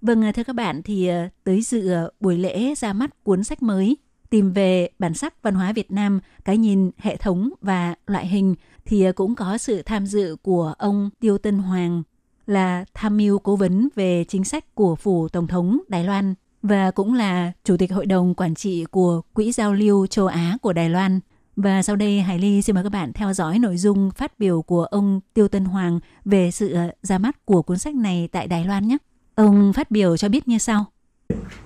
[0.00, 1.10] Vâng, thưa các bạn, thì
[1.44, 3.96] tới dự buổi lễ ra mắt cuốn sách mới
[4.34, 8.54] tìm về bản sắc văn hóa Việt Nam, cái nhìn, hệ thống và loại hình
[8.84, 12.02] thì à, cũng có sự tham dự của ông Tiêu Tân Hoàng
[12.46, 16.90] là tham mưu cố vấn về chính sách của phủ tổng thống Đài Loan và
[16.90, 20.72] cũng là chủ tịch hội đồng quản trị của Quỹ giao lưu châu Á của
[20.72, 21.20] Đài Loan.
[21.56, 24.62] Và sau đây Hải Ly xin mời các bạn theo dõi nội dung phát biểu
[24.62, 28.46] của ông Tiêu Tân Hoàng về sự à, ra mắt của cuốn sách này tại
[28.46, 28.96] Đài Loan nhé.
[29.34, 30.84] Ông phát biểu cho biết như sau.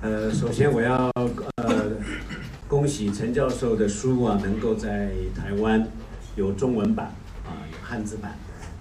[0.00, 0.32] Ờ,
[2.67, 5.85] 恭喜陈教授的书啊，能够在台湾
[6.35, 7.07] 有中文版
[7.45, 8.31] 啊，有汉字版。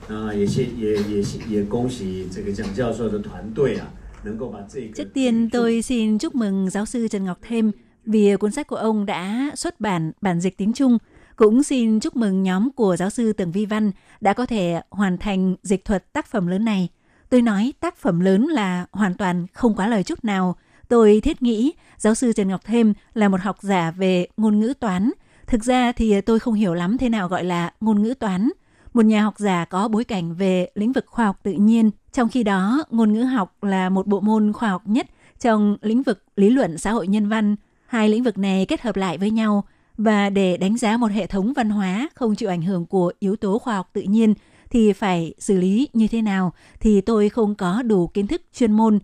[0.09, 3.87] 那也谢也也也恭喜这个蒋教授的团队啊，
[4.25, 7.73] 能够把这个 Trước tiên tôi xin chúc mừng giáo sư Trần Ngọc Thêm
[8.05, 10.99] vì cuốn sách của ông đã xuất bản bản dịch tiếng Trung.
[11.37, 15.19] Cũng xin chúc mừng nhóm của giáo sư Tưởng Vi Văn đã có thể hoàn
[15.19, 16.89] thành dịch thuật tác phẩm lớn này.
[17.29, 20.57] Tôi nói tác phẩm lớn là hoàn toàn không quá lời chút nào.
[20.88, 24.74] Tôi thiết nghĩ giáo sư Trần Ngọc Thêm là một học giả về ngôn ngữ
[24.80, 25.12] toán.
[25.48, 28.50] Thực ra thì tôi không hiểu lắm thế nào gọi là ngôn ngữ toán.
[28.94, 32.30] Một nhà học giả có bối cảnh về lĩnh vực khoa học tự nhiên, trong
[32.30, 35.08] khi đó ngôn ngữ học là một bộ môn khoa học nhất
[35.40, 37.56] trong lĩnh vực lý luận xã hội nhân văn.
[37.88, 39.64] Hai lĩnh vực này kết hợp lại với nhau
[39.98, 43.36] và để đánh giá một hệ thống văn hóa không chịu ảnh hưởng của yếu
[43.36, 44.34] tố khoa học tự nhiên
[44.70, 48.72] thì phải xử lý như thế nào thì tôi không có đủ kiến thức chuyên
[48.72, 49.00] môn.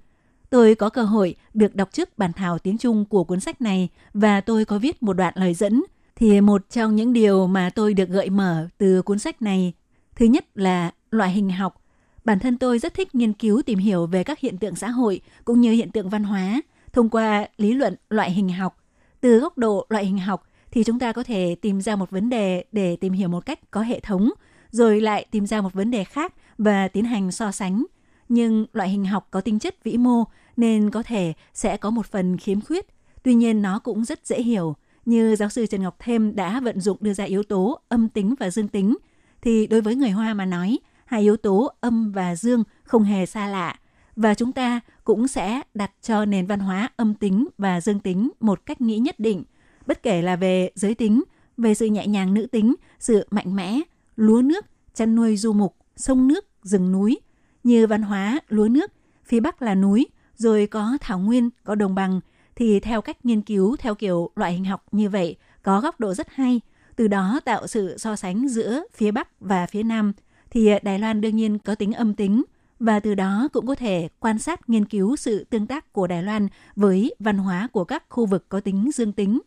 [0.53, 3.89] Tôi có cơ hội được đọc trước bản thảo tiếng Trung của cuốn sách này
[4.13, 5.83] và tôi có viết một đoạn lời dẫn.
[6.15, 9.73] Thì một trong những điều mà tôi được gợi mở từ cuốn sách này,
[10.15, 11.81] thứ nhất là loại hình học.
[12.25, 15.21] Bản thân tôi rất thích nghiên cứu tìm hiểu về các hiện tượng xã hội
[15.45, 16.61] cũng như hiện tượng văn hóa
[16.93, 18.77] thông qua lý luận loại hình học.
[19.21, 22.29] Từ góc độ loại hình học thì chúng ta có thể tìm ra một vấn
[22.29, 24.29] đề để tìm hiểu một cách có hệ thống,
[24.71, 27.85] rồi lại tìm ra một vấn đề khác và tiến hành so sánh.
[28.33, 30.23] Nhưng loại hình học có tính chất vĩ mô
[30.57, 32.85] nên có thể sẽ có một phần khiếm khuyết.
[33.23, 34.75] Tuy nhiên nó cũng rất dễ hiểu,
[35.05, 38.35] như giáo sư Trần Ngọc Thêm đã vận dụng đưa ra yếu tố âm tính
[38.39, 38.97] và dương tính.
[39.41, 43.25] Thì đối với người Hoa mà nói, hai yếu tố âm và dương không hề
[43.25, 43.79] xa lạ.
[44.15, 48.29] Và chúng ta cũng sẽ đặt cho nền văn hóa âm tính và dương tính
[48.39, 49.43] một cách nghĩ nhất định,
[49.87, 51.23] bất kể là về giới tính,
[51.57, 53.79] về sự nhẹ nhàng nữ tính, sự mạnh mẽ,
[54.15, 57.19] lúa nước, chăn nuôi du mục, sông nước, rừng núi.
[57.63, 58.91] Như văn hóa lúa nước,
[59.25, 62.19] phía Bắc là núi, rồi có thảo nguyên, có đồng bằng,
[62.55, 66.13] thì theo cách nghiên cứu theo kiểu loại hình học như vậy có góc độ
[66.13, 66.61] rất hay,
[66.95, 70.13] từ đó tạo sự so sánh giữa phía Bắc và phía Nam,
[70.49, 72.43] thì Đài Loan đương nhiên có tính âm tính,
[72.79, 76.23] và từ đó cũng có thể quan sát nghiên cứu sự tương tác của Đài
[76.23, 79.41] Loan với văn hóa của các khu vực có tính dương tính.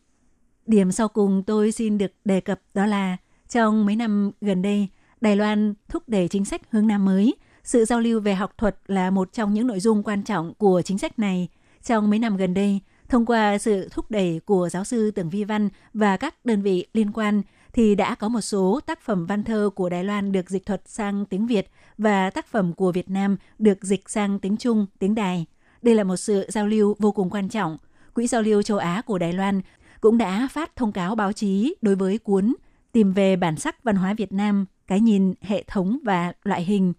[0.67, 3.17] Điểm sau cùng tôi xin được đề cập đó là
[3.49, 4.89] trong mấy năm gần đây,
[5.21, 7.35] Đài Loan thúc đẩy chính sách hướng Nam mới.
[7.67, 10.83] Sự giao lưu về học thuật là một trong những nội dung quan trọng của
[10.85, 11.49] chính sách này.
[11.83, 15.45] Trong mấy năm gần đây, thông qua sự thúc đẩy của giáo sư Tưởng Vi
[15.45, 17.43] Văn và các đơn vị liên quan,
[17.73, 20.83] thì đã có một số tác phẩm văn thơ của Đài Loan được dịch thuật
[20.87, 25.15] sang tiếng Việt và tác phẩm của Việt Nam được dịch sang tiếng Trung, tiếng
[25.15, 25.47] Đài.
[25.83, 27.79] Đây là một sự giao lưu vô cùng quan trọng.
[28.15, 29.61] Quỹ giao lưu châu Á của Đài Loan
[30.01, 32.55] cũng đã phát thông cáo báo chí đối với cuốn
[32.93, 36.93] Tìm về bản sắc văn hóa Việt Nam, cái nhìn, hệ thống và loại hình.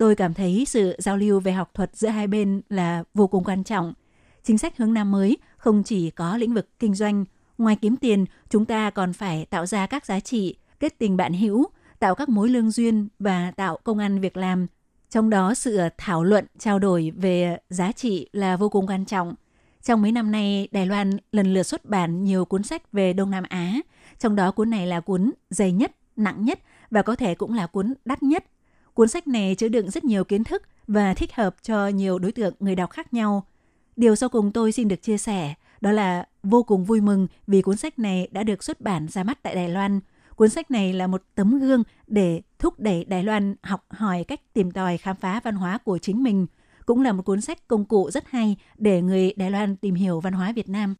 [0.00, 3.44] Tôi cảm thấy sự giao lưu về học thuật giữa hai bên là vô cùng
[3.44, 3.92] quan trọng.
[4.42, 7.24] Chính sách hướng Nam mới không chỉ có lĩnh vực kinh doanh,
[7.58, 11.32] Ngoài kiếm tiền, chúng ta còn phải tạo ra các giá trị, kết tình bạn
[11.32, 11.66] hữu,
[11.98, 14.66] tạo các mối lương duyên và tạo công ăn việc làm.
[15.10, 19.34] Trong đó sự thảo luận, trao đổi về giá trị là vô cùng quan trọng.
[19.82, 23.30] Trong mấy năm nay, Đài Loan lần lượt xuất bản nhiều cuốn sách về Đông
[23.30, 23.74] Nam Á.
[24.18, 27.66] Trong đó cuốn này là cuốn dày nhất, nặng nhất và có thể cũng là
[27.66, 28.44] cuốn đắt nhất.
[28.94, 32.32] Cuốn sách này chứa đựng rất nhiều kiến thức và thích hợp cho nhiều đối
[32.32, 33.46] tượng người đọc khác nhau.
[33.96, 37.62] Điều sau cùng tôi xin được chia sẻ, đó là vô cùng vui mừng vì
[37.62, 40.00] cuốn sách này đã được xuất bản ra mắt tại Đài Loan.
[40.36, 44.40] Cuốn sách này là một tấm gương để thúc đẩy Đài Loan học hỏi cách
[44.52, 46.46] tìm tòi khám phá văn hóa của chính mình.
[46.86, 50.20] Cũng là một cuốn sách công cụ rất hay để người Đài Loan tìm hiểu
[50.20, 50.94] văn hóa Việt Nam.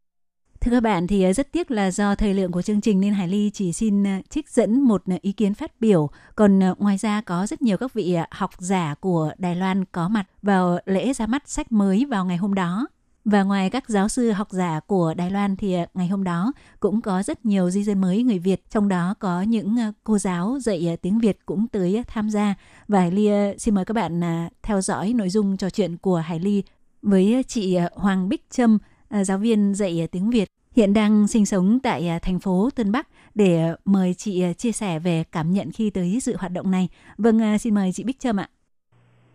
[0.61, 3.13] Thưa các bạn thì ờ, rất tiếc là do thời lượng của chương trình nên
[3.13, 6.11] Hải Ly chỉ xin ờ, trích dẫn một ờ, ý kiến phát biểu.
[6.37, 10.25] Còn ngoài ra có rất nhiều các vị học giả của Đài Loan có mặt
[10.43, 12.89] vào lễ ra mắt sách mới vào ngày hôm đó.
[13.25, 17.01] Và ngoài các giáo sư học giả của Đài Loan thì ngày hôm đó cũng
[17.01, 20.97] có rất nhiều di dân mới người Việt, trong đó có những cô giáo dạy
[21.03, 22.55] tiếng Việt cũng tới tham gia.
[22.89, 24.21] Và Hải Ly xin mời các bạn
[24.63, 26.63] theo dõi nội dung trò chuyện của Hải Ly
[27.03, 28.79] với chị Hoàng Bích Trâm,
[29.11, 32.69] À, giáo viên dạy à, tiếng Việt hiện đang sinh sống tại à, thành phố
[32.77, 36.71] Tân Bắc để mời chị chia sẻ về cảm nhận khi tới dự hoạt động
[36.71, 36.89] này.
[37.19, 38.49] Vâng, xin mời chị Bích Trâm ạ.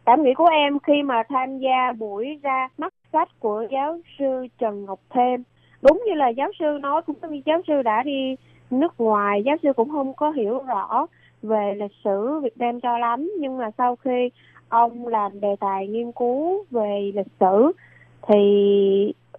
[0.06, 4.48] Cảm nghĩ của em khi mà tham gia buổi ra mắt sách của giáo sư
[4.60, 5.44] Trần Ngọc Thêm
[5.82, 8.36] đúng như là giáo sư nói cũng như giáo sư đã đi
[8.72, 11.06] nước ngoài giáo sư cũng không có hiểu rõ
[11.44, 14.30] về lịch sử Việt Nam cho lắm nhưng mà sau khi
[14.70, 17.72] ông làm đề tài nghiên cứu về lịch sử
[18.28, 18.44] thì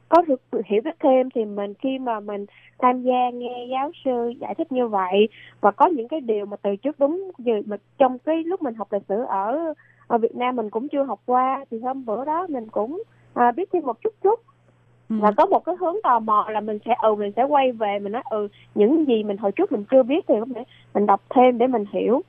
[0.08, 2.46] có được hiểu biết thêm thì mình khi mà mình
[2.78, 5.28] tham gia nghe giáo sư giải thích như vậy
[5.60, 8.74] và có những cái điều mà từ trước đúng như mà trong cái lúc mình
[8.74, 9.74] học lịch sử ở
[10.06, 13.02] ở Việt Nam mình cũng chưa học qua thì hôm bữa đó mình cũng
[13.34, 14.40] à, biết thêm một chút chút
[15.10, 15.16] Ừ.
[15.20, 17.98] và có một cái hướng tò mò là mình sẽ ừ mình sẽ quay về
[17.98, 21.06] mình nói ừ những gì mình hồi trước mình chưa biết thì có thể mình
[21.06, 22.20] đọc thêm để mình hiểu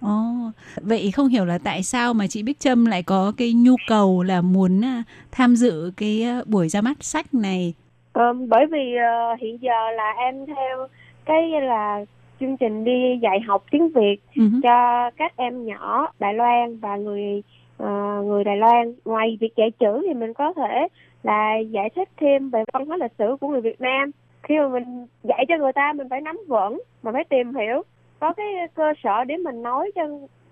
[0.00, 3.74] Ồ, vậy không hiểu là tại sao mà chị Bích Trâm lại có cái nhu
[3.86, 7.74] cầu là muốn à, tham dự cái à, buổi ra mắt sách này.
[8.12, 10.86] Ờ, bởi vì ờ, hiện giờ là em theo
[11.24, 12.04] cái là
[12.40, 14.42] chương trình đi dạy học tiếng Việt hứ.
[14.62, 17.42] cho các em nhỏ Đài Loan và người
[17.76, 20.88] ờ, người Đài Loan ngoài việc dạy chữ thì mình có thể
[21.22, 24.10] là giải thích thêm về văn hóa lịch sử của người Việt Nam
[24.42, 27.82] khi mà mình dạy cho người ta mình phải nắm vững mà phải tìm hiểu
[28.20, 30.02] có cái cơ sở để mình nói cho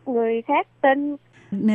[0.06, 1.16] người khác tin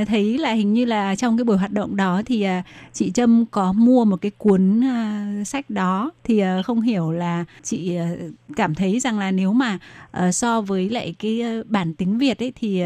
[0.08, 2.64] Thấy là hình như là trong cái buổi hoạt động đó thì à,
[2.94, 7.46] chị Trâm có mua một cái cuốn à, sách đó thì à, không hiểu là
[7.64, 7.98] chị
[8.56, 9.80] cảm thấy rằng là nếu mà
[10.32, 12.84] so với lại cái bản tiếng Việt ấy thì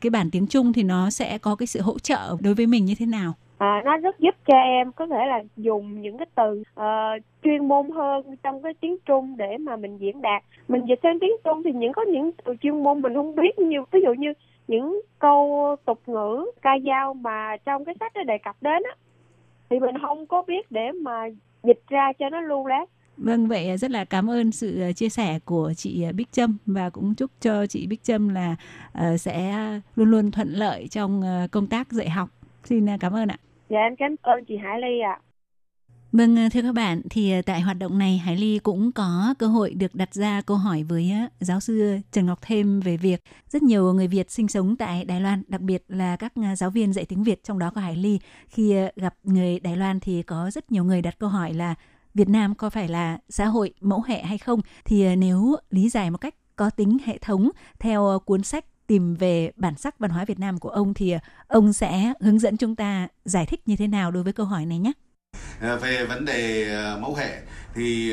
[0.00, 2.84] cái bản tiếng Trung thì nó sẽ có cái sự hỗ trợ đối với mình
[2.84, 3.34] như thế nào?
[3.58, 7.68] À, nó rất giúp cho em có thể là dùng những cái từ uh, chuyên
[7.68, 11.32] môn hơn trong cái tiếng Trung để mà mình diễn đạt mình dịch sang tiếng
[11.44, 14.32] Trung thì những có những từ chuyên môn mình không biết như ví dụ như
[14.68, 18.96] những câu tục ngữ ca dao mà trong cái sách nó đề cập đến á
[19.70, 21.28] thì mình không có biết để mà
[21.62, 22.84] dịch ra cho nó lưu lát
[23.16, 26.56] Vâng, vậy rất là cảm ơn sự ờ, chia sẻ của chị ờ, Bích Trâm
[26.66, 28.56] và cũng chúc cho chị Bích Trâm là
[29.18, 29.54] sẽ
[29.96, 32.28] luôn luôn thuận lợi trong công tác dạy học.
[32.64, 33.36] Xin cảm ơn ạ
[33.68, 35.20] dạ em cảm ơn chị Hải Ly ạ
[36.12, 39.34] Vâng, ờ, thưa các bạn, thì ờ, tại hoạt động này Hải Ly cũng có
[39.38, 42.96] cơ hội được đặt ra câu hỏi với ờ, giáo sư Trần Ngọc Thêm về
[42.96, 46.70] việc rất nhiều người Việt sinh sống tại Đài Loan, đặc biệt là các giáo
[46.70, 48.18] viên dạy tiếng Việt, trong đó có Hải Ly.
[48.48, 51.74] Khi gặp người Đài Loan thì có rất nhiều người đặt câu hỏi là
[52.14, 54.60] Việt Nam có phải là xã hội mẫu hệ hay không?
[54.84, 59.50] Thì nếu lý giải một cách có tính hệ thống theo cuốn sách tìm về
[59.56, 61.18] bản sắc văn hóa Việt Nam của ông thì ờ,
[61.48, 64.66] ông sẽ hướng dẫn chúng ta giải thích như thế nào đối với câu hỏi
[64.66, 64.92] này nhé.
[65.60, 67.40] Ờ, về vấn đề ờ, mẫu hệ
[67.74, 68.12] thì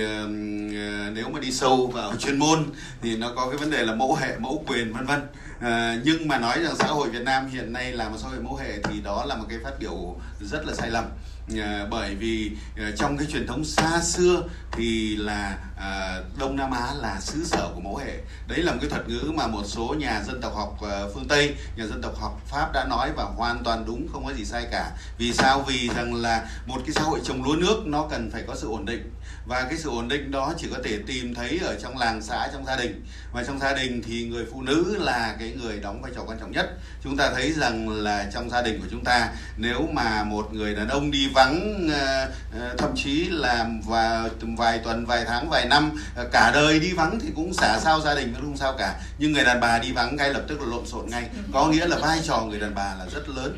[1.14, 2.66] nếu mà đi sâu vào chuyên môn
[3.02, 5.22] thì nó có cái vấn đề là mẫu hệ mẫu quyền vân vân
[5.60, 8.40] À, nhưng mà nói rằng xã hội Việt Nam hiện nay là một xã hội
[8.40, 11.06] mẫu hệ thì đó là một cái phát biểu rất là sai lầm
[11.54, 16.72] à, bởi vì à, trong cái truyền thống xa xưa thì là à, Đông Nam
[16.72, 18.18] Á là xứ sở của mẫu hệ.
[18.48, 21.28] Đấy là một cái thuật ngữ mà một số nhà dân tộc học à, phương
[21.28, 24.46] Tây nhà dân tộc học Pháp đã nói và hoàn toàn đúng không có gì
[24.46, 24.92] sai cả.
[25.18, 25.66] Vì sao?
[25.68, 28.68] Vì rằng là một cái xã hội trồng lúa nước nó cần phải có sự
[28.68, 29.12] ổn định
[29.46, 32.50] và cái sự ổn định đó chỉ có thể tìm thấy ở trong làng xã,
[32.54, 33.06] trong gia đình.
[33.32, 36.40] Và trong gia đình thì người phụ nữ là cái người đóng vai trò quan
[36.40, 36.70] trọng nhất.
[37.04, 40.76] Chúng ta thấy rằng là trong gia đình của chúng ta, nếu mà một người
[40.76, 42.30] đàn ông đi vắng ờ,
[42.60, 46.94] ờ, thậm chí là và vài tuần, vài tháng, vài năm ờ, cả đời đi
[46.94, 49.00] vắng thì cũng xả sao gia đình cũng không sao cả.
[49.18, 51.30] Nhưng người đàn bà đi vắng ngay lập tức là lộn xộn ngay.
[51.54, 53.58] Có nghĩa là vai trò người đàn bà là rất lớn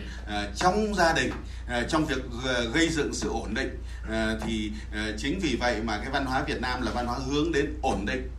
[0.55, 1.31] trong gia đình.
[1.67, 3.69] Ờ, trong việc ờ, gây dựng sự ổn định.
[4.09, 4.71] Ờ, thì
[5.17, 8.05] chính vì vậy mà cái văn hóa Việt Nam là văn hóa hướng đến ổn
[8.05, 8.29] định.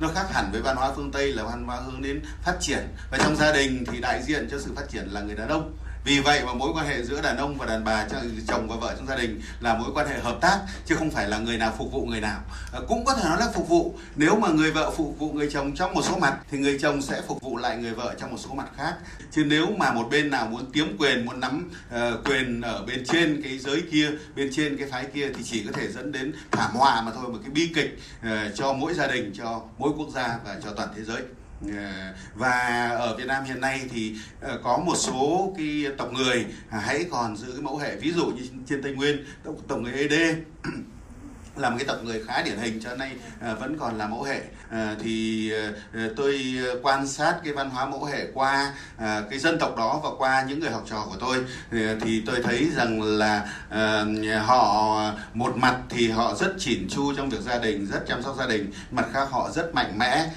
[0.00, 2.88] Nó khác hẳn với văn hóa phương Tây là văn hóa hướng đến phát triển.
[3.10, 5.76] Và trong gia đình thì đại diện cho sự phát triển là người đàn ông
[6.08, 8.06] vì vậy mà mối quan hệ giữa đàn ông và đàn bà
[8.48, 11.28] chồng và vợ trong gia đình là mối quan hệ hợp tác chứ không phải
[11.28, 12.40] là người nào phục vụ người nào.
[12.72, 13.94] Ờ, cũng có thể nói là phục vụ.
[14.16, 17.02] Nếu mà người vợ phục vụ người chồng trong một số mặt thì người chồng
[17.02, 18.94] sẽ phục vụ lại người vợ trong một số mặt khác.
[19.30, 23.04] Chứ nếu mà một bên nào muốn kiếm quyền muốn nắm uh, quyền ở bên
[23.04, 26.32] trên cái giới kia bên trên cái phái kia thì chỉ có thể dẫn đến
[26.50, 29.90] thảm họa mà thôi một cái bi kịch uh, cho mỗi gia đình cho mỗi
[29.96, 31.22] quốc gia và cho toàn thế giới.
[31.60, 32.14] Dạ.
[32.34, 36.78] và ở Việt Nam hiện nay thì ờ, có một số cái tộc người à,
[36.78, 39.92] hãy còn giữ cái mẫu hệ ví dụ như trên Tây Nguyên tộc, tộc người
[39.92, 40.12] ED
[41.58, 44.22] là một cái tộc người khá điển hình cho nay à, vẫn còn là mẫu
[44.22, 44.40] hệ.
[44.70, 45.52] À, thì
[45.94, 48.72] à, tôi quan sát cái văn hóa mẫu hệ qua
[49.30, 51.36] cái dân tộc đó và qua những người học trò của tôi.
[52.00, 53.48] Thì, tôi thấy rằng là
[54.46, 55.02] họ
[55.34, 58.46] một mặt thì họ rất chỉn chu trong việc gia đình rất chăm sóc gia
[58.46, 60.30] đình mặt khác họ rất mạnh mẽ.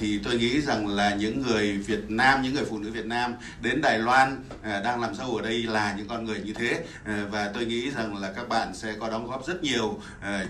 [0.00, 3.34] Thì tôi nghĩ rằng là những người Việt Nam những người phụ nữ Việt Nam
[3.60, 6.84] đến Đài Loan đang làm sâu ở đây là những con người như thế.
[7.30, 10.00] Và tôi nghĩ rằng là các bạn sẽ có đóng góp rất nhiều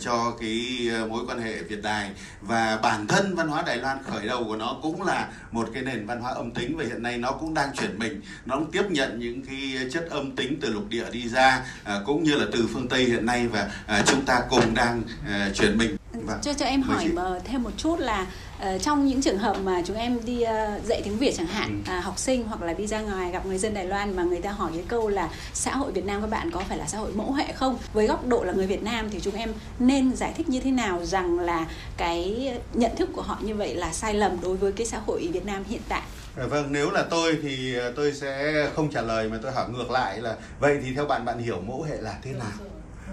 [0.00, 2.10] cho cho cái ờ, mối quan hệ Việt Đài.
[2.40, 5.82] Và bản thân văn hóa Đài Loan khởi đầu của nó cũng là một cái
[5.82, 8.20] nền văn hóa âm tính và hiện nay nó cũng đang chuyển mình.
[8.46, 12.00] Nó cũng tiếp nhận những cái chất âm tính từ lục địa đi ra à,
[12.06, 15.50] cũng như là từ phương Tây hiện nay và à, chúng ta cùng đang à,
[15.54, 15.96] chuyển mình.
[16.12, 16.38] Vâng.
[16.42, 18.26] cho cho em hỏi mà thêm một chút là
[18.60, 21.82] ờ, trong những trường hợp mà chúng em đi ờ, dạy tiếng Việt chẳng hạn
[21.86, 21.90] Ừ.
[21.92, 24.40] à, học sinh hoặc là đi ra ngoài gặp người dân Đài Loan mà người
[24.40, 26.98] ta hỏi cái câu là xã hội Việt Nam các bạn có phải là xã
[26.98, 30.16] hội mẫu hệ không với góc độ là người Việt Nam thì chúng em nên
[30.16, 33.92] giải thích như thế nào rằng là cái nhận thức của họ như vậy là
[33.92, 36.02] sai lầm đối với cái xã hội Việt Nam hiện tại
[36.36, 39.68] À, Vâng, nếu là tôi thì ờ, tôi sẽ không trả lời mà tôi hỏi
[39.70, 42.48] ngược lại là vậy thì theo bạn bạn hiểu mẫu hệ là thế nào?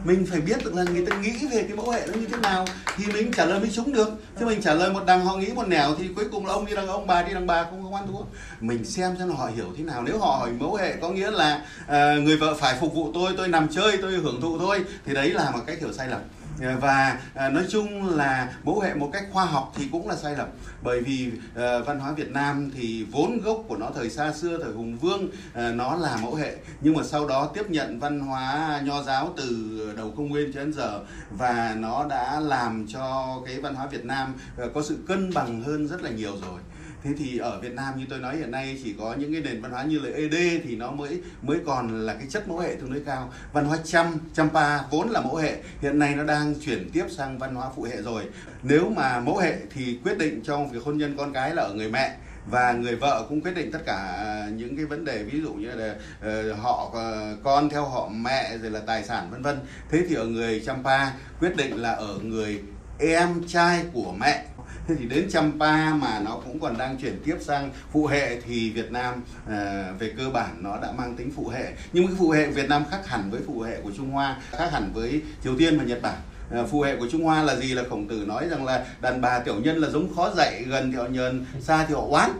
[0.03, 2.37] Mình phải biết được là người ta nghĩ về cái mẫu hệ nó như thế
[2.37, 2.65] nào
[2.97, 4.09] thì mình trả lời mới trúng được.
[4.39, 6.65] Chứ mình trả lời một đằng họ nghĩ một nẻo thì cuối cùng là ông
[6.65, 8.21] đi đằng ông bà đi đằng bà không không ăn thua.
[8.59, 10.03] Mình xem xem là họ hiểu thế nào.
[10.03, 13.33] Nếu họ hỏi mẫu hệ có nghĩa là à, người vợ phải phục vụ tôi,
[13.37, 16.21] tôi nằm chơi, tôi hưởng thụ thôi thì đấy là một cách hiểu sai lầm.
[16.62, 20.16] Ờ, và ờ, nói chung là mẫu hệ một cách khoa học thì cũng là
[20.16, 20.47] sai lầm.
[20.82, 24.60] Bởi vì ờ, văn hóa Việt Nam thì vốn gốc của nó thời xa xưa,
[24.64, 25.30] thời hùng vương
[25.78, 26.55] nó là mẫu hệ.
[26.82, 30.60] Nhưng mà sau đó tiếp nhận văn hóa nho giáo từ đầu công nguyên cho
[30.60, 30.99] đến giờ
[31.32, 34.34] và nó đã làm cho cái văn hóa Việt Nam
[34.74, 36.60] có sự cân bằng hơn rất là nhiều rồi
[37.08, 39.62] thế thì ở Việt Nam như tôi nói hiện nay chỉ có những cái nền
[39.62, 42.76] văn hóa như là ED thì nó mới mới còn là cái chất mẫu hệ
[42.76, 43.34] tương đối cao.
[43.53, 45.58] Văn hóa Chăm, Champa vốn là mẫu hệ.
[45.82, 48.24] Hiện nay nó đang chuyển tiếp sang văn hóa phụ hệ rồi.
[48.64, 51.74] Nếu mà mẫu hệ thì quyết định trong việc hôn nhân con cái là ở
[51.74, 52.18] người mẹ
[52.49, 55.72] và người vợ cũng quyết định tất cả những cái vấn đề ví dụ như
[55.72, 59.60] là ờ, họ ờ, con theo họ mẹ rồi là tài sản, vân vân.
[59.89, 62.62] Thế thì ở người Champa quyết định là ở người
[62.99, 64.45] em trai của mẹ
[64.88, 68.91] thì đến Champa mà nó cũng còn đang chuyển tiếp sang phụ hệ thì Việt
[68.91, 71.73] Nam à, về cơ bản nó đã mang tính phụ hệ.
[71.93, 74.69] Nhưng cái phụ hệ Việt Nam khác hẳn với phụ hệ của Trung Hoa khác
[74.71, 76.17] hẳn với Triều Tiên và Nhật Bản.
[76.51, 79.21] Phù phụ hệ của Trung Hoa là gì là khổng tử nói rằng là đàn
[79.21, 82.31] bà tiểu nhân là giống khó dạy gần thì họ nhờn xa thì họ oán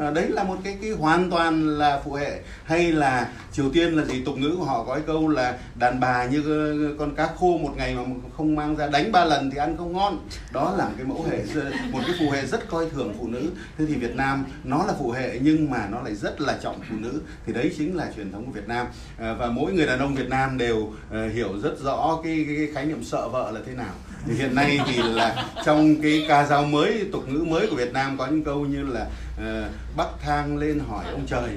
[0.00, 2.40] à, đấy là một cái cái hoàn toàn là phụ hệ.
[2.64, 6.00] Hay là Triều Tiên là gì tục ngữ của họ có cái câu là đàn
[6.00, 8.02] bà như con cá khô một ngày mà
[8.36, 10.18] không mang ra đánh ba lần thì ăn không ngon.
[10.52, 13.50] Đó là một cái mẫu hệ một cái phụ hệ rất coi thường phụ nữ.
[13.78, 16.80] Thế thì Việt Nam nó là phụ hệ nhưng mà nó lại rất là trọng
[16.90, 17.20] phụ nữ.
[17.46, 18.86] Thì đấy chính là truyền thống của Việt Nam.
[19.18, 22.56] À, và mỗi người đàn ông Việt Nam đều ờ, hiểu rất rõ cái, cái,
[22.56, 23.94] cái khái niệm sợ vợ là thế nào
[24.26, 27.92] thì hiện nay thì là trong cái ca dao mới tục ngữ mới của Việt
[27.92, 29.06] Nam có những câu như là
[29.38, 31.50] ờ, bắc thang lên hỏi ông trời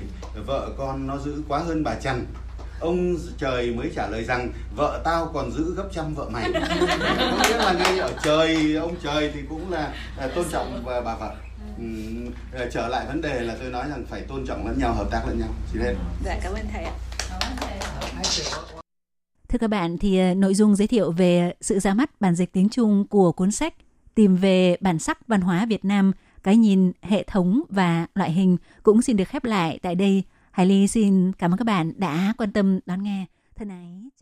[0.46, 2.26] vợ con nó giữ quá hơn bà chằn.
[2.80, 6.52] Ông trời mới trả lời rằng vợ tao còn giữ gấp trăm vợ mày.
[6.54, 11.02] Có nghĩa là ngay ở trời ông trời thì cũng là, là tôn trọng và
[11.02, 11.36] bà vợ.
[12.54, 15.08] Ờ, trở lại vấn đề là tôi nói rằng phải tôn trọng lẫn nhau hợp
[15.12, 15.50] tác lẫn nhau.
[15.74, 15.96] Chỉ lên
[16.26, 16.94] dạ cảm ơn thầy ạ
[19.54, 22.52] Thưa các bạn, thì ờ, nội dung giới thiệu về sự ra mắt bản dịch
[22.52, 23.74] tiếng Trung của cuốn sách
[24.16, 26.12] Tìm về bản sắc văn hóa Việt Nam,
[26.44, 30.24] cái nhìn, hệ thống và loại hình cũng xin được khép lại tại đây.
[30.52, 33.26] Hải Ly xin cảm ơn các bạn đã quan tâm đón nghe.
[33.56, 34.13] Thân ái.